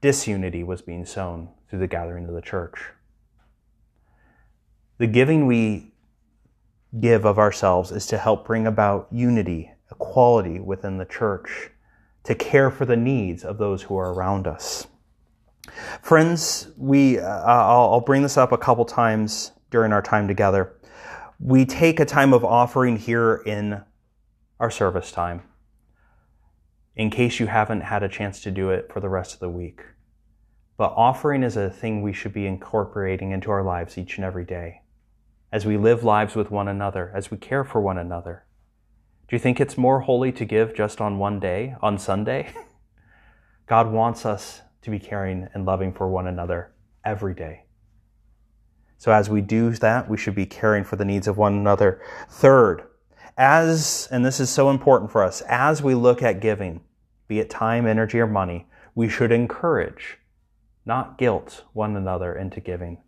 disunity 0.00 0.64
was 0.64 0.82
being 0.82 1.06
sown 1.06 1.48
through 1.68 1.78
the 1.78 1.86
gathering 1.86 2.26
of 2.26 2.34
the 2.34 2.42
church. 2.42 2.90
The 4.98 5.06
giving 5.06 5.46
we 5.46 5.91
give 7.00 7.24
of 7.24 7.38
ourselves 7.38 7.90
is 7.90 8.06
to 8.06 8.18
help 8.18 8.46
bring 8.46 8.66
about 8.66 9.08
unity, 9.10 9.72
equality 9.90 10.60
within 10.60 10.98
the 10.98 11.04
church 11.04 11.70
to 12.24 12.34
care 12.34 12.70
for 12.70 12.84
the 12.84 12.96
needs 12.96 13.44
of 13.44 13.58
those 13.58 13.82
who 13.82 13.96
are 13.96 14.12
around 14.12 14.46
us. 14.46 14.86
Friends, 16.02 16.68
we, 16.76 17.18
uh, 17.18 17.24
I'll, 17.24 17.94
I'll 17.94 18.00
bring 18.00 18.22
this 18.22 18.36
up 18.36 18.52
a 18.52 18.58
couple 18.58 18.84
times 18.84 19.52
during 19.70 19.92
our 19.92 20.02
time 20.02 20.28
together. 20.28 20.76
We 21.40 21.64
take 21.64 21.98
a 21.98 22.04
time 22.04 22.32
of 22.32 22.44
offering 22.44 22.96
here 22.96 23.42
in 23.46 23.82
our 24.60 24.70
service 24.70 25.10
time 25.10 25.42
in 26.94 27.10
case 27.10 27.40
you 27.40 27.46
haven't 27.46 27.80
had 27.80 28.02
a 28.02 28.08
chance 28.08 28.42
to 28.42 28.50
do 28.50 28.70
it 28.70 28.92
for 28.92 29.00
the 29.00 29.08
rest 29.08 29.34
of 29.34 29.40
the 29.40 29.48
week. 29.48 29.80
But 30.76 30.92
offering 30.96 31.42
is 31.42 31.56
a 31.56 31.70
thing 31.70 32.02
we 32.02 32.12
should 32.12 32.32
be 32.32 32.46
incorporating 32.46 33.32
into 33.32 33.50
our 33.50 33.62
lives 33.62 33.96
each 33.96 34.16
and 34.16 34.24
every 34.24 34.44
day 34.44 34.81
as 35.52 35.66
we 35.66 35.76
live 35.76 36.02
lives 36.02 36.34
with 36.34 36.50
one 36.50 36.66
another, 36.66 37.12
as 37.14 37.30
we 37.30 37.36
care 37.36 37.62
for 37.62 37.80
one 37.80 37.98
another. 37.98 38.46
Do 39.28 39.36
you 39.36 39.40
think 39.40 39.60
it's 39.60 39.76
more 39.76 40.00
holy 40.00 40.32
to 40.32 40.44
give 40.46 40.74
just 40.74 41.00
on 41.00 41.18
one 41.18 41.38
day, 41.38 41.76
on 41.82 41.98
Sunday? 41.98 42.52
God 43.66 43.92
wants 43.92 44.24
us 44.24 44.62
to 44.80 44.90
be 44.90 44.98
caring 44.98 45.48
and 45.54 45.66
loving 45.66 45.92
for 45.92 46.08
one 46.08 46.26
another 46.26 46.72
every 47.04 47.34
day. 47.34 47.64
So 48.96 49.12
as 49.12 49.28
we 49.28 49.40
do 49.40 49.70
that, 49.70 50.08
we 50.08 50.16
should 50.16 50.34
be 50.34 50.46
caring 50.46 50.84
for 50.84 50.96
the 50.96 51.04
needs 51.04 51.28
of 51.28 51.36
one 51.36 51.54
another. 51.54 52.00
Third, 52.30 52.84
as, 53.36 54.08
and 54.10 54.24
this 54.24 54.40
is 54.40 54.50
so 54.50 54.70
important 54.70 55.10
for 55.10 55.22
us, 55.22 55.42
as 55.42 55.82
we 55.82 55.94
look 55.94 56.22
at 56.22 56.40
giving, 56.40 56.80
be 57.28 57.40
it 57.40 57.50
time, 57.50 57.86
energy, 57.86 58.20
or 58.20 58.26
money, 58.26 58.66
we 58.94 59.08
should 59.08 59.32
encourage, 59.32 60.18
not 60.84 61.18
guilt 61.18 61.64
one 61.72 61.96
another 61.96 62.34
into 62.34 62.60
giving. 62.60 62.98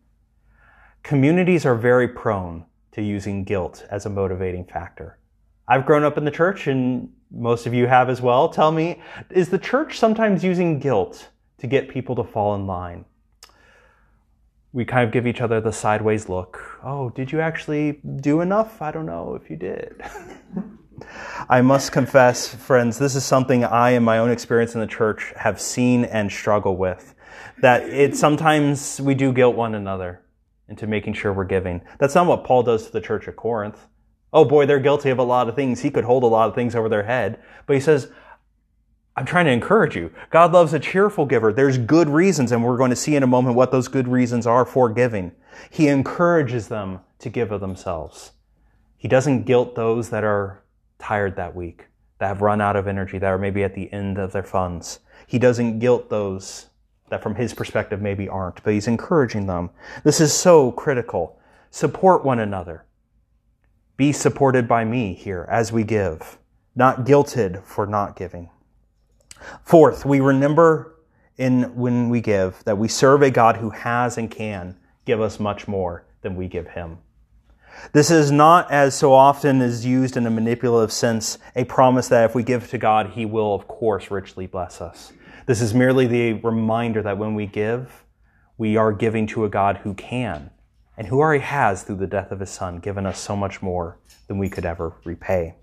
Communities 1.05 1.67
are 1.67 1.75
very 1.75 2.09
prone 2.09 2.65
to 2.93 3.03
using 3.03 3.45
guilt 3.45 3.85
as 3.91 4.07
a 4.07 4.11
motivating 4.11 4.65
factor. 4.65 5.19
I've 5.69 5.85
grown 5.85 6.03
up 6.03 6.17
in 6.17 6.25
the 6.25 6.31
church 6.31 6.67
and 6.67 7.13
most 7.31 7.67
of 7.67 7.75
you 7.75 7.87
have 7.87 8.09
as 8.09 8.23
well. 8.23 8.49
Tell 8.49 8.73
me, 8.73 9.03
is 9.29 9.51
the 9.51 9.59
church 9.59 9.99
sometimes 9.99 10.43
using 10.43 10.79
guilt 10.79 11.29
to 11.59 11.67
get 11.67 11.91
people 11.91 12.17
to 12.17 12.25
fall 12.25 12.55
in 12.55 12.67
line? 12.67 13.05
We 14.73 14.87
kind 14.87 15.07
of 15.07 15.13
give 15.13 15.27
each 15.27 15.43
other 15.43 15.61
the 15.61 15.75
sideways 15.75 16.31
look. 16.31 16.81
Oh, 16.83 17.11
did 17.11 17.31
you 17.31 17.39
actually 17.39 18.01
do 18.17 18.41
enough? 18.41 18.81
I 18.81 18.91
don't 18.91 19.07
know 19.07 19.35
if 19.35 19.51
you 19.51 19.57
did. 19.57 20.03
I 21.51 21.61
must 21.61 21.93
confess, 21.93 22.55
friends, 22.55 22.99
this 22.99 23.15
is 23.15 23.27
something 23.27 23.63
I, 23.63 23.91
in 23.91 24.05
my 24.05 24.17
own 24.17 24.31
experience 24.31 24.75
in 24.75 24.81
the 24.81 24.87
church, 24.87 25.35
have 25.37 25.61
seen 25.61 26.07
and 26.07 26.33
struggle 26.33 26.79
with. 26.79 27.15
That 27.61 27.83
it 27.91 28.17
sometimes 28.17 29.03
we 29.03 29.15
do 29.15 29.35
guilt 29.35 29.55
one 29.55 29.75
another 29.75 30.24
into 30.69 30.87
making 30.87 31.15
sure 31.15 31.33
we're 31.33 31.45
giving. 31.45 31.83
That's 31.99 32.15
not 32.15 32.27
what 32.27 32.45
Paul 32.45 32.63
does 32.63 32.87
to 32.87 32.93
the 32.93 33.01
church 33.01 33.29
at 33.29 33.37
Corinth 33.37 33.87
oh 34.35 34.45
boy, 34.45 34.67
they're 34.67 34.81
guilty 34.81 35.09
of 35.09 35.19
a 35.19 35.23
lot 35.23 35.49
of 35.49 35.55
things. 35.55 35.81
He 35.81 35.91
could 35.91 36.05
hold 36.05 36.25
a 36.25 36.27
lot 36.27 36.49
of 36.49 36.55
things 36.55 36.75
over 36.75 36.89
their 36.91 37.05
head. 37.05 37.39
But 37.67 37.75
he 37.75 37.81
says, 37.81 38.11
I'm 39.17 39.25
trying 39.25 39.47
to 39.47 39.53
encourage 39.53 39.95
you. 39.95 40.13
God 40.31 40.53
loves 40.53 40.75
a 40.75 40.81
cheerful 40.81 41.25
giver. 41.25 41.53
There's 41.53 41.79
good 41.79 42.09
reasons, 42.09 42.51
and 42.51 42.65
we're 42.65 42.77
going 42.77 42.91
to 42.91 42.97
see 42.97 43.15
in 43.15 43.23
a 43.23 43.29
moment 43.29 43.55
what 43.55 43.71
those 43.71 43.87
good 43.87 44.09
reasons 44.09 44.45
are 44.45 44.65
for 44.67 44.91
giving. 44.91 45.31
He 45.71 45.87
encourages 45.87 46.67
them 46.67 46.99
to 47.21 47.31
give 47.31 47.53
of 47.53 47.61
themselves. 47.61 48.33
He 48.97 49.07
doesn't 49.07 49.45
guilt 49.45 49.77
those 49.77 50.11
that 50.11 50.25
are 50.25 50.65
tired 50.99 51.37
that 51.37 51.55
week, 51.55 51.87
that 52.19 52.27
have 52.27 52.43
run 52.43 52.61
out 52.61 52.75
of 52.75 52.89
energy, 52.89 53.19
that 53.19 53.29
are 53.29 53.39
maybe 53.39 53.63
at 53.63 53.75
the 53.75 53.93
end 53.93 54.19
of 54.19 54.33
their 54.33 54.43
funds. 54.43 54.99
He 55.29 55.39
doesn't 55.39 55.79
guilt 55.79 56.11
those 56.11 56.67
that 57.09 57.23
from 57.23 57.35
his 57.35 57.55
perspective 57.55 58.01
maybe 58.01 58.29
aren't, 58.29 58.63
but 58.63 58.73
he's 58.73 58.89
encouraging 58.89 59.47
them. 59.47 59.71
This 60.03 60.21
is 60.21 60.33
so 60.33 60.73
critical. 60.73 61.39
Support 61.71 62.25
one 62.25 62.39
another. 62.39 62.85
Be 63.97 64.13
supported 64.13 64.67
by 64.67 64.85
me 64.85 65.15
here 65.15 65.47
as 65.51 65.73
we 65.73 65.85
give, 65.85 66.39
not 66.75 67.05
guilted 67.05 67.63
for 67.65 67.87
not 67.87 68.17
giving. 68.17 68.51
Fourth, 69.65 70.05
we 70.05 70.21
remember 70.21 70.97
in 71.37 71.75
when 71.75 72.09
we 72.09 72.21
give 72.21 72.63
that 72.65 72.79
we 72.79 72.89
serve 72.89 73.23
a 73.23 73.31
God 73.31 73.57
who 73.57 73.71
has 73.71 74.19
and 74.19 74.31
can 74.31 74.77
give 75.05 75.21
us 75.21 75.39
much 75.39 75.69
more 75.69 76.05
than 76.23 76.37
we 76.37 76.49
give 76.49 76.69
him. 76.69 76.99
This 77.93 78.11
is 78.11 78.31
not, 78.31 78.71
as 78.71 78.95
so 78.95 79.13
often 79.13 79.61
is 79.61 79.85
used 79.85 80.17
in 80.17 80.27
a 80.27 80.31
manipulative 80.31 80.93
sense, 80.93 81.39
a 81.55 81.65
promise 81.65 82.09
that 82.09 82.25
if 82.25 82.35
we 82.35 82.43
give 82.43 82.71
to 82.71 82.79
God, 82.79 83.11
He 83.11 83.27
will, 83.27 83.55
of 83.55 83.67
course, 83.67 84.11
richly 84.11 84.47
bless 84.47 84.81
us. 84.81 85.13
This 85.47 85.61
is 85.61 85.75
merely 85.75 86.07
the 86.07 86.33
reminder 86.35 87.03
that 87.03 87.19
when 87.19 87.35
we 87.35 87.45
give, 87.45 88.05
we 88.57 88.79
are 88.79 88.93
giving 88.93 89.27
to 89.27 89.45
a 89.45 89.51
God 89.51 89.79
who 89.79 89.93
can 89.93 90.51
and 90.97 91.09
who 91.09 91.19
already 91.19 91.43
has, 91.45 91.83
through 91.83 91.97
the 91.97 92.07
death 92.07 92.31
of 92.31 92.41
his 92.41 92.49
son, 92.49 92.79
given 92.79 93.05
us 93.05 93.19
so 93.19 93.37
much 93.37 93.61
more 93.61 93.99
than 94.27 94.39
we 94.39 94.49
could 94.49 94.65
ever 94.65 94.95
repay. 95.05 95.55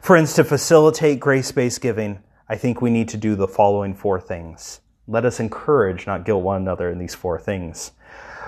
Friends, 0.00 0.34
to 0.34 0.44
facilitate 0.44 1.18
grace 1.18 1.50
based 1.50 1.80
giving, 1.80 2.22
I 2.48 2.56
think 2.56 2.80
we 2.80 2.90
need 2.90 3.08
to 3.08 3.16
do 3.16 3.34
the 3.34 3.48
following 3.48 3.92
four 3.92 4.20
things. 4.20 4.80
Let 5.08 5.24
us 5.24 5.40
encourage, 5.40 6.06
not 6.06 6.24
guilt 6.24 6.44
one 6.44 6.62
another 6.62 6.90
in 6.90 6.98
these 6.98 7.14
four 7.14 7.40
things. 7.40 7.90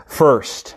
First, 0.07 0.77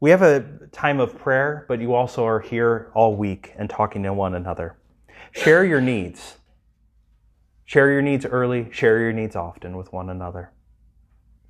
we 0.00 0.08
have 0.08 0.22
a 0.22 0.68
time 0.72 1.00
of 1.00 1.18
prayer, 1.18 1.66
but 1.68 1.80
you 1.80 1.92
also 1.92 2.24
are 2.24 2.40
here 2.40 2.90
all 2.94 3.14
week 3.14 3.52
and 3.58 3.68
talking 3.68 4.04
to 4.04 4.14
one 4.14 4.34
another. 4.34 4.78
Share 5.32 5.66
your 5.66 5.82
needs. 5.82 6.37
Share 7.68 7.92
your 7.92 8.02
needs 8.02 8.26
early, 8.26 8.68
share 8.72 8.98
your 8.98 9.12
needs 9.12 9.36
often 9.36 9.76
with 9.76 9.92
one 9.92 10.10
another 10.10 10.52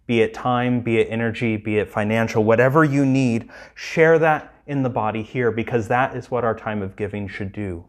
be 0.09 0.23
it 0.23 0.33
time, 0.33 0.81
be 0.81 0.99
it 0.99 1.07
energy, 1.11 1.59
be 1.59 1.77
it 1.77 1.91
financial, 1.91 2.43
whatever 2.43 2.83
you 2.83 3.05
need, 3.05 3.49
share 3.75 4.19
that 4.19 4.55
in 4.67 4.83
the 4.83 4.89
body 4.89 5.23
here 5.23 5.53
because 5.53 5.87
that 5.89 6.17
is 6.17 6.31
what 6.31 6.45
our 6.45 6.57
time 6.57 6.81
of 6.81 6.97
giving 6.97 7.29
should 7.29 7.53
do. 7.53 7.85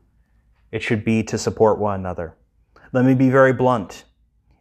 It 0.69 0.83
should 0.83 1.05
be 1.05 1.23
to 1.23 1.37
support 1.37 1.79
one 1.79 1.97
another. 1.97 2.35
Let 2.91 3.05
me 3.05 3.15
be 3.15 3.29
very 3.29 3.53
blunt. 3.53 4.03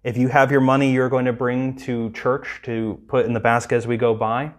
If 0.05 0.17
you 0.17 0.29
have 0.29 0.53
your 0.53 0.61
money 0.61 0.93
you're 0.93 1.09
going 1.09 1.25
to 1.25 1.33
bring 1.33 1.75
to 1.79 2.13
church 2.13 2.61
to 2.63 3.03
put 3.09 3.27
in 3.27 3.33
the 3.33 3.41
basket 3.41 3.75
as 3.75 3.87
we 3.89 3.97
go 3.97 4.15
by, 4.15 4.53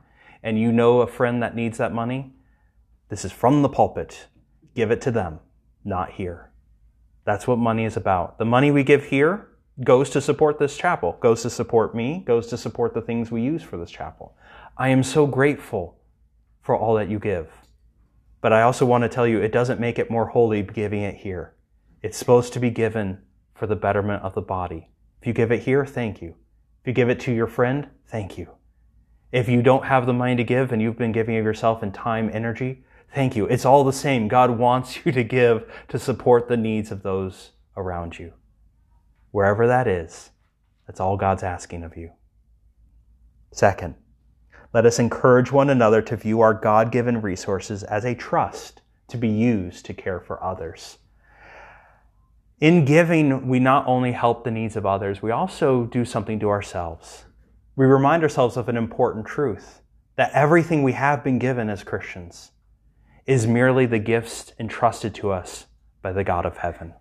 and 0.43 0.59
you 0.59 0.71
know 0.71 0.99
a 0.99 1.07
friend 1.07 1.41
that 1.41 1.55
needs 1.55 1.77
that 1.77 1.93
money, 1.93 2.33
this 3.07 3.23
is 3.23 3.31
from 3.31 3.61
the 3.61 3.69
pulpit. 3.69 4.27
Give 4.75 4.91
it 4.91 4.99
to 5.01 5.11
them, 5.11 5.39
not 5.85 6.11
here. 6.11 6.48
That's 7.29 7.45
what 7.45 7.59
money 7.59 7.85
is 7.85 7.95
about. 7.95 8.39
The 8.39 8.45
money 8.45 8.71
we 8.71 8.83
give 8.83 9.05
here 9.05 9.49
goes 9.83 10.09
to 10.09 10.19
support 10.19 10.57
this 10.57 10.75
chapel, 10.75 11.15
goes 11.21 11.43
to 11.43 11.51
support 11.51 11.93
me, 11.93 12.23
goes 12.25 12.47
to 12.47 12.57
support 12.57 12.95
the 12.95 13.03
things 13.03 13.29
we 13.29 13.43
use 13.43 13.61
for 13.61 13.77
this 13.77 13.91
chapel. 13.91 14.35
I 14.75 14.89
am 14.89 15.03
so 15.03 15.27
grateful 15.27 15.99
for 16.63 16.75
all 16.75 16.95
that 16.95 17.07
you 17.07 17.19
give. 17.19 17.47
But 18.41 18.51
I 18.51 18.63
also 18.63 18.83
want 18.83 19.03
to 19.03 19.09
tell 19.09 19.27
you, 19.27 19.39
it 19.39 19.51
doesn't 19.51 19.79
make 19.79 19.99
it 19.99 20.09
more 20.09 20.25
holy 20.25 20.63
giving 20.63 21.03
it 21.03 21.17
here. 21.17 21.53
It's 22.01 22.17
supposed 22.17 22.51
to 22.53 22.59
be 22.59 22.71
given 22.71 23.19
for 23.53 23.67
the 23.67 23.75
betterment 23.75 24.23
of 24.23 24.33
the 24.33 24.41
body. 24.41 24.89
If 25.21 25.27
you 25.27 25.33
give 25.33 25.51
it 25.51 25.61
here, 25.61 25.85
thank 25.85 26.23
you. 26.23 26.29
If 26.81 26.87
you 26.87 26.93
give 26.93 27.11
it 27.11 27.19
to 27.19 27.31
your 27.31 27.45
friend, 27.45 27.89
thank 28.07 28.39
you. 28.39 28.49
If 29.31 29.47
you 29.47 29.61
don't 29.61 29.85
have 29.85 30.07
the 30.07 30.13
money 30.13 30.35
to 30.35 30.43
give 30.43 30.71
and 30.71 30.81
you've 30.81 30.97
been 30.97 31.11
giving 31.11 31.37
of 31.37 31.45
yourself 31.45 31.83
in 31.83 31.91
time, 31.91 32.31
energy, 32.33 32.85
thank 33.13 33.35
you. 33.35 33.45
It's 33.45 33.65
all 33.65 33.83
the 33.83 33.93
same. 33.93 34.27
God 34.27 34.57
wants 34.57 35.05
you 35.05 35.11
to 35.11 35.23
give 35.23 35.71
to 35.89 35.99
support 35.99 36.47
the 36.47 36.57
needs 36.57 36.91
of 36.91 37.03
those 37.03 37.51
around 37.75 38.19
you 38.19 38.33
wherever 39.31 39.67
that 39.67 39.87
is. 39.87 40.31
That's 40.87 40.99
all 40.99 41.17
God's 41.17 41.43
asking 41.43 41.83
of 41.83 41.95
you. 41.95 42.11
Second, 43.51 43.95
let 44.73 44.85
us 44.85 44.99
encourage 44.99 45.51
one 45.51 45.69
another 45.69 46.01
to 46.03 46.15
view 46.15 46.41
our 46.41 46.53
God 46.53 46.91
given 46.91 47.21
resources 47.21 47.83
as 47.83 48.05
a 48.05 48.15
trust 48.15 48.81
to 49.07 49.17
be 49.17 49.27
used 49.27 49.85
to 49.85 49.93
care 49.93 50.19
for 50.19 50.43
others. 50.43 50.97
In 52.59 52.85
giving, 52.85 53.47
we 53.47 53.59
not 53.59 53.87
only 53.87 54.11
help 54.11 54.43
the 54.43 54.51
needs 54.51 54.75
of 54.75 54.85
others, 54.85 55.21
we 55.21 55.31
also 55.31 55.85
do 55.85 56.05
something 56.05 56.39
to 56.39 56.49
ourselves. 56.49 57.25
We 57.75 57.85
remind 57.85 58.21
ourselves 58.21 58.57
of 58.57 58.67
an 58.67 58.77
important 58.77 59.25
truth 59.25 59.81
that 60.17 60.33
everything 60.33 60.83
we 60.83 60.91
have 60.91 61.23
been 61.23 61.39
given 61.39 61.69
as 61.69 61.83
Christians 61.83 62.51
is 63.29 63.45
merely 63.45 63.85
the 63.85 63.99
gifts 63.99 64.53
entrusted 64.59 65.13
to 65.13 65.31
us 65.31 65.67
by 66.01 66.11
the 66.11 66.23
God 66.23 66.47
of 66.47 66.57
heaven. 66.57 66.95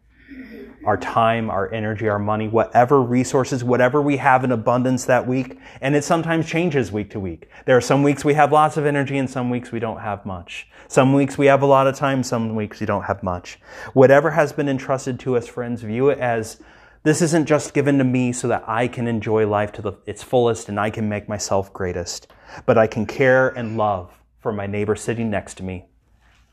our 0.85 0.99
time, 0.99 1.49
our 1.49 1.73
energy, 1.73 2.07
our 2.07 2.19
money, 2.19 2.49
whatever 2.49 3.01
resources, 3.01 3.65
whatever 3.65 4.03
we 4.03 4.19
have 4.19 4.45
in 4.45 4.53
abundance 4.53 5.07
that 5.07 5.27
week. 5.27 5.59
And 5.81 5.97
it 5.97 6.05
sometimes 6.05 6.47
changes 6.47 6.93
week 6.93 7.11
to 7.11 7.21
week. 7.21 7.49
There 7.65 7.77
are 7.79 7.81
some 7.81 8.03
weeks 8.03 8.27
we 8.27 8.35
have 8.35 8.53
lots 8.53 8.77
of 8.77 8.85
energy 8.85 9.17
and 9.17 9.29
some 9.29 9.49
weeks 9.49 9.73
we 9.73 9.81
don't 9.81 10.01
have 10.01 10.27
much. 10.27 10.69
Some 10.87 11.15
weeks 11.15 11.39
we 11.39 11.47
have 11.47 11.63
a 11.63 11.67
lot 11.67 11.87
of 11.87 11.97
time, 11.97 12.23
some 12.23 12.55
weeks 12.55 12.79
we 12.79 12.87
don't 12.87 13.05
have 13.05 13.23
much. 13.23 13.59
Whatever 13.95 14.31
has 14.33 14.53
been 14.53 14.69
entrusted 14.69 15.19
to 15.21 15.35
us, 15.35 15.49
friends, 15.49 15.81
view 15.81 16.11
it 16.11 16.19
as 16.19 16.63
this 17.05 17.23
isn't 17.23 17.47
just 17.47 17.73
given 17.73 17.97
to 17.97 18.05
me 18.05 18.33
so 18.33 18.49
that 18.49 18.65
I 18.69 18.87
can 18.87 19.07
enjoy 19.07 19.49
life 19.49 19.73
to 19.73 19.83
the, 19.83 19.93
its 20.05 20.23
fullest 20.23 20.69
and 20.69 20.79
I 20.79 20.91
can 20.91 21.09
make 21.09 21.27
myself 21.27 21.73
greatest, 21.73 22.27
but 22.67 22.77
I 22.77 22.87
can 22.87 23.07
care 23.07 23.49
and 23.49 23.79
love 23.79 24.13
for 24.41 24.53
my 24.53 24.67
neighbor 24.67 24.95
sitting 24.95 25.31
next 25.31 25.55
to 25.57 25.63
me, 25.63 25.87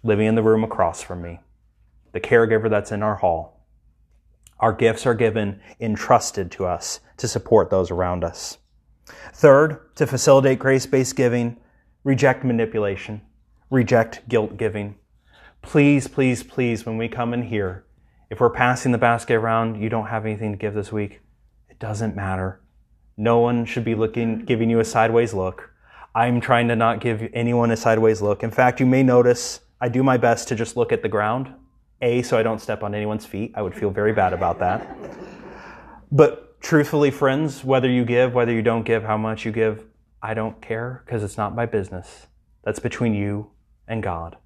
living 0.05 0.27
in 0.27 0.35
the 0.35 0.43
room 0.43 0.63
across 0.63 1.01
from 1.01 1.21
me, 1.21 1.41
the 2.13 2.21
caregiver 2.21 2.69
that's 2.69 2.93
in 2.93 3.03
our 3.03 3.15
hall 3.15 3.55
our 4.59 4.73
gifts 4.73 5.05
are 5.05 5.13
given 5.13 5.59
entrusted 5.79 6.49
to 6.51 6.65
us 6.65 6.99
to 7.17 7.27
support 7.27 7.69
those 7.69 7.91
around 7.91 8.23
us. 8.23 8.57
Third, 9.33 9.95
to 9.95 10.07
facilitate 10.07 10.59
grace 10.59 10.85
based 10.85 11.15
giving, 11.15 11.57
reject 12.03 12.43
manipulation, 12.43 13.21
reject 13.69 14.27
guilt 14.29 14.57
giving. 14.57 14.95
Please, 15.61 16.07
please, 16.07 16.43
please, 16.43 16.85
when 16.85 16.97
we 16.97 17.07
come 17.07 17.33
in 17.33 17.43
here, 17.43 17.85
if 18.29 18.39
we're 18.39 18.49
passing 18.49 18.91
the 18.91 18.97
basket 18.97 19.35
around, 19.35 19.81
you 19.81 19.89
don't 19.89 20.07
have 20.07 20.25
anything 20.25 20.51
to 20.51 20.57
give 20.57 20.73
this 20.73 20.91
week, 20.91 21.21
it 21.69 21.79
doesn't 21.79 22.15
matter. 22.15 22.61
No 23.17 23.39
one 23.39 23.65
should 23.65 23.85
be 23.85 23.95
looking, 23.95 24.45
giving 24.45 24.69
you 24.69 24.79
a 24.79 24.85
sideways 24.85 25.33
look. 25.33 25.71
I'm 26.13 26.39
trying 26.39 26.69
to 26.69 26.75
not 26.75 27.01
give 27.01 27.29
anyone 27.33 27.71
a 27.71 27.77
sideways 27.77 28.21
look. 28.21 28.41
In 28.41 28.51
fact, 28.51 28.79
you 28.79 28.85
may 28.85 29.03
notice 29.03 29.59
I 29.79 29.89
do 29.89 30.03
my 30.03 30.17
best 30.17 30.47
to 30.49 30.55
just 30.55 30.77
look 30.77 30.91
at 30.91 31.01
the 31.01 31.09
ground 31.09 31.53
a, 32.01 32.21
so 32.21 32.37
I 32.37 32.43
don't 32.43 32.59
step 32.59 32.83
on 32.83 32.93
anyone's 32.93 33.25
feet. 33.25 33.53
I 33.55 33.61
would 33.61 33.75
feel 33.75 33.89
very 33.89 34.13
bad 34.13 34.33
about 34.33 34.59
that. 34.59 34.95
But 36.11 36.61
truthfully, 36.61 37.11
friends, 37.11 37.63
whether 37.63 37.89
you 37.89 38.05
give, 38.05 38.33
whether 38.33 38.51
you 38.51 38.61
don't 38.61 38.83
give, 38.83 39.03
how 39.03 39.17
much 39.17 39.45
you 39.45 39.51
give, 39.51 39.85
I 40.21 40.33
don't 40.33 40.61
care 40.61 41.03
because 41.05 41.23
it's 41.23 41.37
not 41.37 41.55
my 41.55 41.65
business. 41.65 42.27
That's 42.63 42.79
between 42.79 43.13
you 43.13 43.51
and 43.87 44.03
God. 44.03 44.37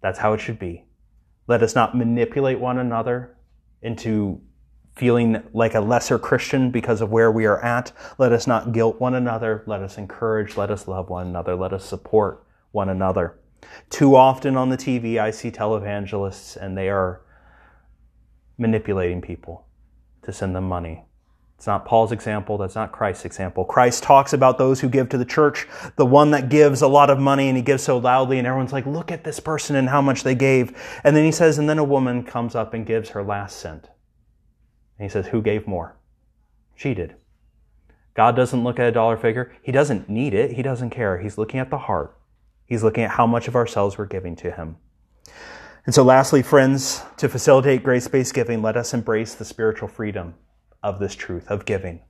That's 0.00 0.18
how 0.18 0.32
it 0.32 0.40
should 0.40 0.58
be. 0.58 0.84
Let 1.46 1.62
us 1.62 1.74
not 1.74 1.96
manipulate 1.96 2.60
one 2.60 2.78
another 2.78 3.36
into 3.82 4.40
feeling 4.96 5.42
like 5.52 5.74
a 5.74 5.80
lesser 5.80 6.18
Christian 6.18 6.70
because 6.70 7.00
of 7.00 7.10
where 7.10 7.30
we 7.30 7.46
are 7.46 7.62
at. 7.62 7.92
Let 8.18 8.32
us 8.32 8.46
not 8.46 8.72
guilt 8.72 9.00
one 9.00 9.14
another. 9.14 9.62
Let 9.66 9.82
us 9.82 9.98
encourage. 9.98 10.56
Let 10.56 10.70
us 10.70 10.88
love 10.88 11.08
one 11.08 11.26
another. 11.26 11.54
Let 11.54 11.72
us 11.72 11.84
support 11.84 12.44
one 12.72 12.88
another. 12.88 13.38
Too 13.90 14.16
often 14.16 14.56
on 14.56 14.68
the 14.68 14.76
TV, 14.76 15.18
I 15.18 15.30
see 15.30 15.50
televangelists 15.50 16.56
and 16.56 16.76
they 16.76 16.88
are 16.88 17.22
manipulating 18.58 19.20
people 19.20 19.66
to 20.22 20.32
send 20.32 20.56
them 20.56 20.64
money. 20.64 21.04
It's 21.56 21.66
not 21.66 21.86
Paul's 21.86 22.12
example. 22.12 22.58
That's 22.58 22.74
not 22.74 22.92
Christ's 22.92 23.24
example. 23.24 23.64
Christ 23.64 24.02
talks 24.02 24.34
about 24.34 24.58
those 24.58 24.80
who 24.80 24.90
give 24.90 25.08
to 25.08 25.18
the 25.18 25.24
church, 25.24 25.66
the 25.96 26.04
one 26.04 26.30
that 26.32 26.50
gives 26.50 26.82
a 26.82 26.88
lot 26.88 27.08
of 27.08 27.18
money 27.18 27.48
and 27.48 27.56
he 27.56 27.62
gives 27.62 27.82
so 27.82 27.96
loudly, 27.96 28.36
and 28.38 28.46
everyone's 28.46 28.74
like, 28.74 28.84
look 28.84 29.10
at 29.10 29.24
this 29.24 29.40
person 29.40 29.74
and 29.74 29.88
how 29.88 30.02
much 30.02 30.22
they 30.22 30.34
gave. 30.34 30.76
And 31.02 31.16
then 31.16 31.24
he 31.24 31.32
says, 31.32 31.56
and 31.58 31.68
then 31.68 31.78
a 31.78 31.84
woman 31.84 32.24
comes 32.24 32.54
up 32.54 32.74
and 32.74 32.84
gives 32.84 33.10
her 33.10 33.22
last 33.22 33.56
cent. 33.56 33.88
And 34.98 35.06
he 35.06 35.08
says, 35.08 35.28
who 35.28 35.40
gave 35.40 35.66
more? 35.66 35.96
She 36.74 36.92
did. 36.92 37.16
God 38.12 38.36
doesn't 38.36 38.64
look 38.64 38.78
at 38.78 38.88
a 38.88 38.92
dollar 38.92 39.16
figure. 39.16 39.54
He 39.62 39.72
doesn't 39.72 40.10
need 40.10 40.34
it. 40.34 40.52
He 40.52 40.62
doesn't 40.62 40.90
care. 40.90 41.18
He's 41.18 41.38
looking 41.38 41.60
at 41.60 41.70
the 41.70 41.78
heart. 41.78 42.18
He's 42.66 42.82
looking 42.82 43.04
at 43.04 43.12
how 43.12 43.26
much 43.26 43.48
of 43.48 43.56
ourselves 43.56 43.96
we're 43.96 44.06
giving 44.06 44.36
to 44.36 44.50
Him. 44.50 44.76
And 45.84 45.94
so, 45.94 46.02
lastly, 46.02 46.42
friends, 46.42 47.02
to 47.16 47.28
facilitate 47.28 47.84
grace 47.84 48.08
based 48.08 48.34
giving, 48.34 48.60
let 48.60 48.76
us 48.76 48.92
embrace 48.92 49.34
the 49.34 49.44
spiritual 49.44 49.88
freedom 49.88 50.34
of 50.82 50.98
this 50.98 51.14
truth, 51.14 51.48
of 51.48 51.64
giving. 51.64 52.00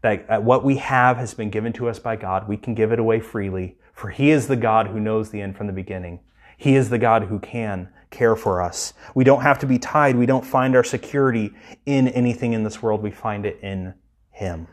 That 0.00 0.42
what 0.42 0.64
we 0.64 0.78
have 0.78 1.18
has 1.18 1.34
been 1.34 1.50
given 1.50 1.72
to 1.74 1.88
us 1.88 1.98
by 1.98 2.16
God. 2.16 2.48
We 2.48 2.56
can 2.56 2.74
give 2.74 2.90
it 2.90 2.98
away 2.98 3.20
freely, 3.20 3.76
for 3.92 4.08
He 4.08 4.30
is 4.30 4.48
the 4.48 4.56
God 4.56 4.88
who 4.88 4.98
knows 4.98 5.30
the 5.30 5.40
end 5.40 5.56
from 5.56 5.66
the 5.66 5.72
beginning. 5.72 6.20
He 6.56 6.74
is 6.74 6.90
the 6.90 6.98
God 6.98 7.24
who 7.24 7.38
can 7.38 7.88
care 8.10 8.34
for 8.34 8.62
us. 8.62 8.94
We 9.14 9.24
don't 9.24 9.42
have 9.42 9.58
to 9.60 9.66
be 9.66 9.78
tied. 9.78 10.16
We 10.16 10.26
don't 10.26 10.44
find 10.44 10.74
our 10.74 10.84
security 10.84 11.52
in 11.86 12.08
anything 12.08 12.52
in 12.52 12.62
this 12.62 12.82
world. 12.82 13.02
We 13.02 13.10
find 13.10 13.44
it 13.44 13.58
in 13.62 13.94
Him. 14.30 14.68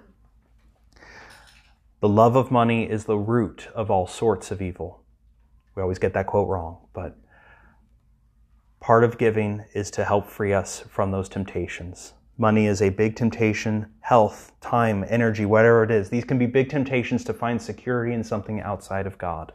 The 2.00 2.10
love 2.10 2.36
of 2.36 2.50
money 2.52 2.90
is 2.90 3.04
the 3.04 3.18
root 3.18 3.68
of 3.76 3.92
all 3.92 4.08
sorts 4.08 4.52
of 4.52 4.62
evil. 4.62 5.04
We 5.76 5.82
always 5.82 6.00
get 6.00 6.14
that 6.14 6.28
quote 6.28 6.48
wrong, 6.48 6.78
but 6.94 7.18
part 8.80 9.04
of 9.04 9.18
giving 9.18 9.64
is 9.74 9.92
to 9.92 10.06
help 10.06 10.28
free 10.28 10.54
us 10.54 10.80
from 10.90 11.12
those 11.12 11.30
temptations. 11.30 12.14
Money 12.38 12.68
is 12.68 12.82
a 12.82 12.90
big 12.90 13.16
temptation, 13.16 13.86
health, 14.00 14.54
time, 14.62 15.06
energy, 15.10 15.46
whatever 15.46 15.84
it 15.84 15.92
is. 15.92 16.10
These 16.10 16.24
can 16.24 16.38
be 16.38 16.46
big 16.46 16.70
temptations 16.70 17.24
to 17.26 17.34
find 17.34 17.62
security 17.62 18.14
in 18.14 18.24
something 18.24 18.62
outside 18.62 19.06
of 19.06 19.18
God. 19.18 19.52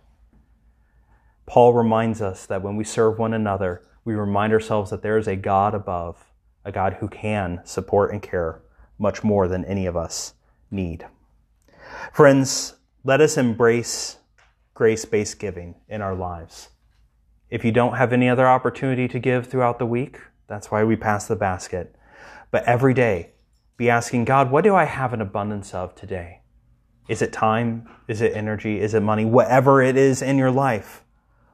Paul 1.46 1.72
reminds 1.72 2.20
us 2.20 2.46
that 2.46 2.62
when 2.62 2.76
we 2.76 2.84
serve 2.84 3.18
one 3.18 3.34
another, 3.34 3.82
we 4.04 4.14
remind 4.14 4.52
ourselves 4.52 4.90
that 4.90 5.02
there 5.02 5.18
is 5.18 5.26
a 5.26 5.36
God 5.36 5.74
above, 5.74 6.30
a 6.64 6.72
God 6.72 6.98
who 7.00 7.08
can 7.08 7.60
support 7.64 8.12
and 8.12 8.22
care 8.22 8.60
much 8.98 9.24
more 9.24 9.48
than 9.48 9.64
any 9.64 9.86
of 9.86 9.96
us 9.96 10.34
need. 10.70 11.06
Friends, 12.12 12.74
let 13.02 13.20
us 13.20 13.36
embrace 13.36 14.18
grace 14.74 15.04
based 15.04 15.38
giving 15.38 15.76
in 15.88 16.02
our 16.02 16.14
lives. 16.14 16.70
If 17.48 17.64
you 17.64 17.70
don't 17.70 17.96
have 17.96 18.12
any 18.12 18.28
other 18.28 18.48
opportunity 18.48 19.06
to 19.08 19.18
give 19.20 19.46
throughout 19.46 19.78
the 19.78 19.86
week, 19.86 20.18
that's 20.48 20.70
why 20.70 20.82
we 20.82 20.96
pass 20.96 21.26
the 21.28 21.36
basket. 21.36 21.94
But 22.50 22.64
every 22.64 22.92
day, 22.92 23.30
be 23.76 23.88
asking 23.88 24.24
God, 24.24 24.50
what 24.50 24.64
do 24.64 24.74
I 24.74 24.84
have 24.84 25.12
an 25.12 25.20
abundance 25.20 25.72
of 25.72 25.94
today? 25.94 26.40
Is 27.08 27.22
it 27.22 27.32
time? 27.32 27.88
Is 28.08 28.20
it 28.20 28.36
energy? 28.36 28.80
Is 28.80 28.94
it 28.94 29.00
money? 29.00 29.24
Whatever 29.24 29.80
it 29.82 29.96
is 29.96 30.22
in 30.22 30.38
your 30.38 30.50
life, 30.50 31.04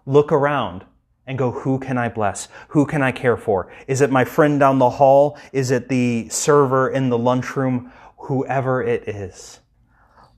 look 0.07 0.33
around 0.33 0.85
and 1.27 1.39
go, 1.39 1.51
who 1.51 1.79
can 1.79 1.99
I 1.99 2.09
bless? 2.09 2.49
Who 2.69 2.87
can 2.87 3.03
I 3.03 3.13
care 3.13 3.37
for? 3.37 3.71
Is 3.87 4.01
it 4.01 4.11
my 4.11 4.25
friend 4.25 4.59
down 4.59 4.79
the 4.79 4.91
hall? 4.91 5.39
Is 5.53 5.71
it 5.71 5.89
the 5.89 6.29
server 6.29 6.89
in 6.89 7.11
the 7.11 7.19
lunchroom? 7.19 7.93
Whoever 8.17 8.83
it 8.83 9.09
is. 9.09 9.61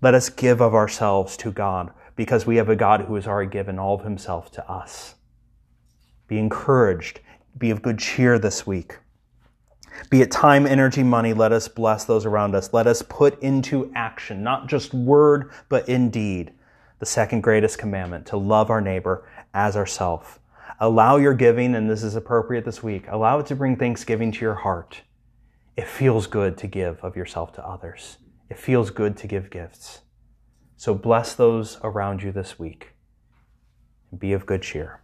Let 0.01 0.15
us 0.15 0.29
give 0.29 0.61
of 0.61 0.75
ourselves 0.75 1.37
to 1.39 1.53
God 1.53 1.93
because 2.17 2.47
we 2.47 2.57
have 2.57 2.69
a 2.69 2.77
God 2.77 3.03
who 3.03 3.15
has 3.15 3.27
already 3.27 3.51
given 3.51 3.79
all 3.79 3.95
of 3.95 4.05
himself 4.05 4.51
to 4.53 4.71
us. 4.71 5.15
Be 6.29 6.39
encouraged. 6.39 7.21
Be 7.57 7.71
of 7.71 7.83
good 7.83 7.99
cheer 7.99 8.39
this 8.39 8.67
week. 8.67 8.99
Be 10.11 10.23
it 10.23 10.31
time, 10.31 10.67
energy, 10.67 11.03
money, 11.03 11.33
let 11.33 11.53
us 11.53 11.69
bless 11.69 12.05
those 12.05 12.25
around 12.25 12.55
us. 12.55 12.73
Let 12.73 12.87
us 12.87 13.03
put 13.03 13.41
into 13.43 13.93
action, 13.95 14.43
not 14.43 14.67
just 14.67 14.95
word, 14.95 15.51
but 15.69 15.89
in 15.89 16.11
deed, 16.11 16.53
the 16.99 17.07
second 17.07 17.43
greatest 17.43 17.79
commandment 17.79 18.27
to 18.27 18.37
love 18.37 18.71
our 18.71 18.81
neighbor 18.81 19.29
as 19.53 19.77
ourself. 19.77 20.41
Allow 20.81 21.19
your 21.19 21.35
giving, 21.35 21.75
and 21.75 21.89
this 21.89 22.03
is 22.03 22.17
appropriate 22.17 22.65
this 22.65 22.83
week, 22.83 23.05
allow 23.09 23.39
it 23.39 23.47
to 23.47 23.57
bring 23.57 23.77
thanksgiving 23.77 24.33
to 24.33 24.41
your 24.41 24.55
heart. 24.55 25.03
It 25.77 25.87
feels 25.87 26.27
good 26.27 26.57
to 26.59 26.67
give 26.67 26.99
of 27.05 27.17
yourself 27.17 27.53
to 27.55 27.67
others. 27.67 28.19
It 28.51 28.59
feels 28.59 28.91
good 28.91 29.17
to 29.19 29.27
give 29.27 29.51
gifts. 29.51 30.01
So 30.83 30.95
bless 30.95 31.37
those 31.37 31.79
around 31.85 32.25
you 32.25 32.33
this 32.33 32.59
week 32.59 32.89
and 34.11 34.19
be 34.19 34.33
of 34.33 34.47
good 34.47 34.63
cheer. 34.63 35.01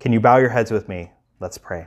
Can 0.00 0.12
you 0.12 0.18
bow 0.18 0.38
your 0.38 0.48
heads 0.48 0.72
with 0.72 0.88
me? 0.88 1.12
Let's 1.38 1.58
pray. 1.58 1.86